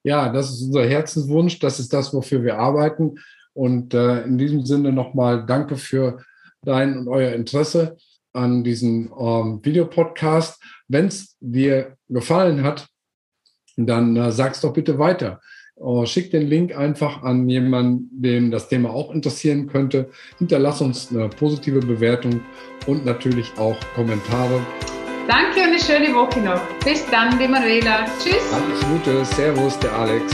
Ja, 0.06 0.28
das 0.28 0.50
ist 0.50 0.62
unser 0.62 0.86
Herzenswunsch, 0.86 1.58
das 1.58 1.80
ist 1.80 1.92
das, 1.92 2.14
wofür 2.14 2.44
wir 2.44 2.60
arbeiten. 2.60 3.16
Und 3.54 3.92
äh, 3.92 4.22
in 4.22 4.38
diesem 4.38 4.64
Sinne 4.64 4.92
nochmal 4.92 5.44
danke 5.44 5.76
für 5.76 6.22
dein 6.62 6.96
und 6.96 7.08
euer 7.08 7.32
Interesse 7.32 7.96
an 8.32 8.62
diesem 8.62 9.12
ähm, 9.18 9.58
Videopodcast. 9.64 10.62
Wenn 10.86 11.06
es 11.06 11.36
dir 11.40 11.96
gefallen 12.08 12.62
hat, 12.62 12.86
dann 13.76 14.14
äh, 14.14 14.30
sag's 14.30 14.60
doch 14.60 14.72
bitte 14.72 15.00
weiter. 15.00 15.40
Äh, 15.74 16.06
schick 16.06 16.30
den 16.30 16.46
Link 16.46 16.78
einfach 16.78 17.24
an 17.24 17.48
jemanden, 17.48 18.08
dem 18.12 18.52
das 18.52 18.68
Thema 18.68 18.90
auch 18.90 19.12
interessieren 19.12 19.66
könnte. 19.66 20.10
Hinterlass 20.38 20.80
uns 20.80 21.10
eine 21.10 21.28
positive 21.30 21.80
Bewertung 21.80 22.42
und 22.86 23.04
natürlich 23.04 23.58
auch 23.58 23.76
Kommentare. 23.96 24.60
Danke 25.26 25.60
und 25.60 25.68
eine 25.70 25.80
schöne 25.80 26.14
Woche 26.14 26.40
noch. 26.40 26.60
Bis 26.84 27.04
dann, 27.06 27.36
die 27.38 27.48
Manuela. 27.48 28.04
Tschüss. 28.22 28.52
Alles 28.52 28.80
Gute. 28.88 29.24
Servus, 29.24 29.76
der 29.80 29.92
Alex. 29.92 30.32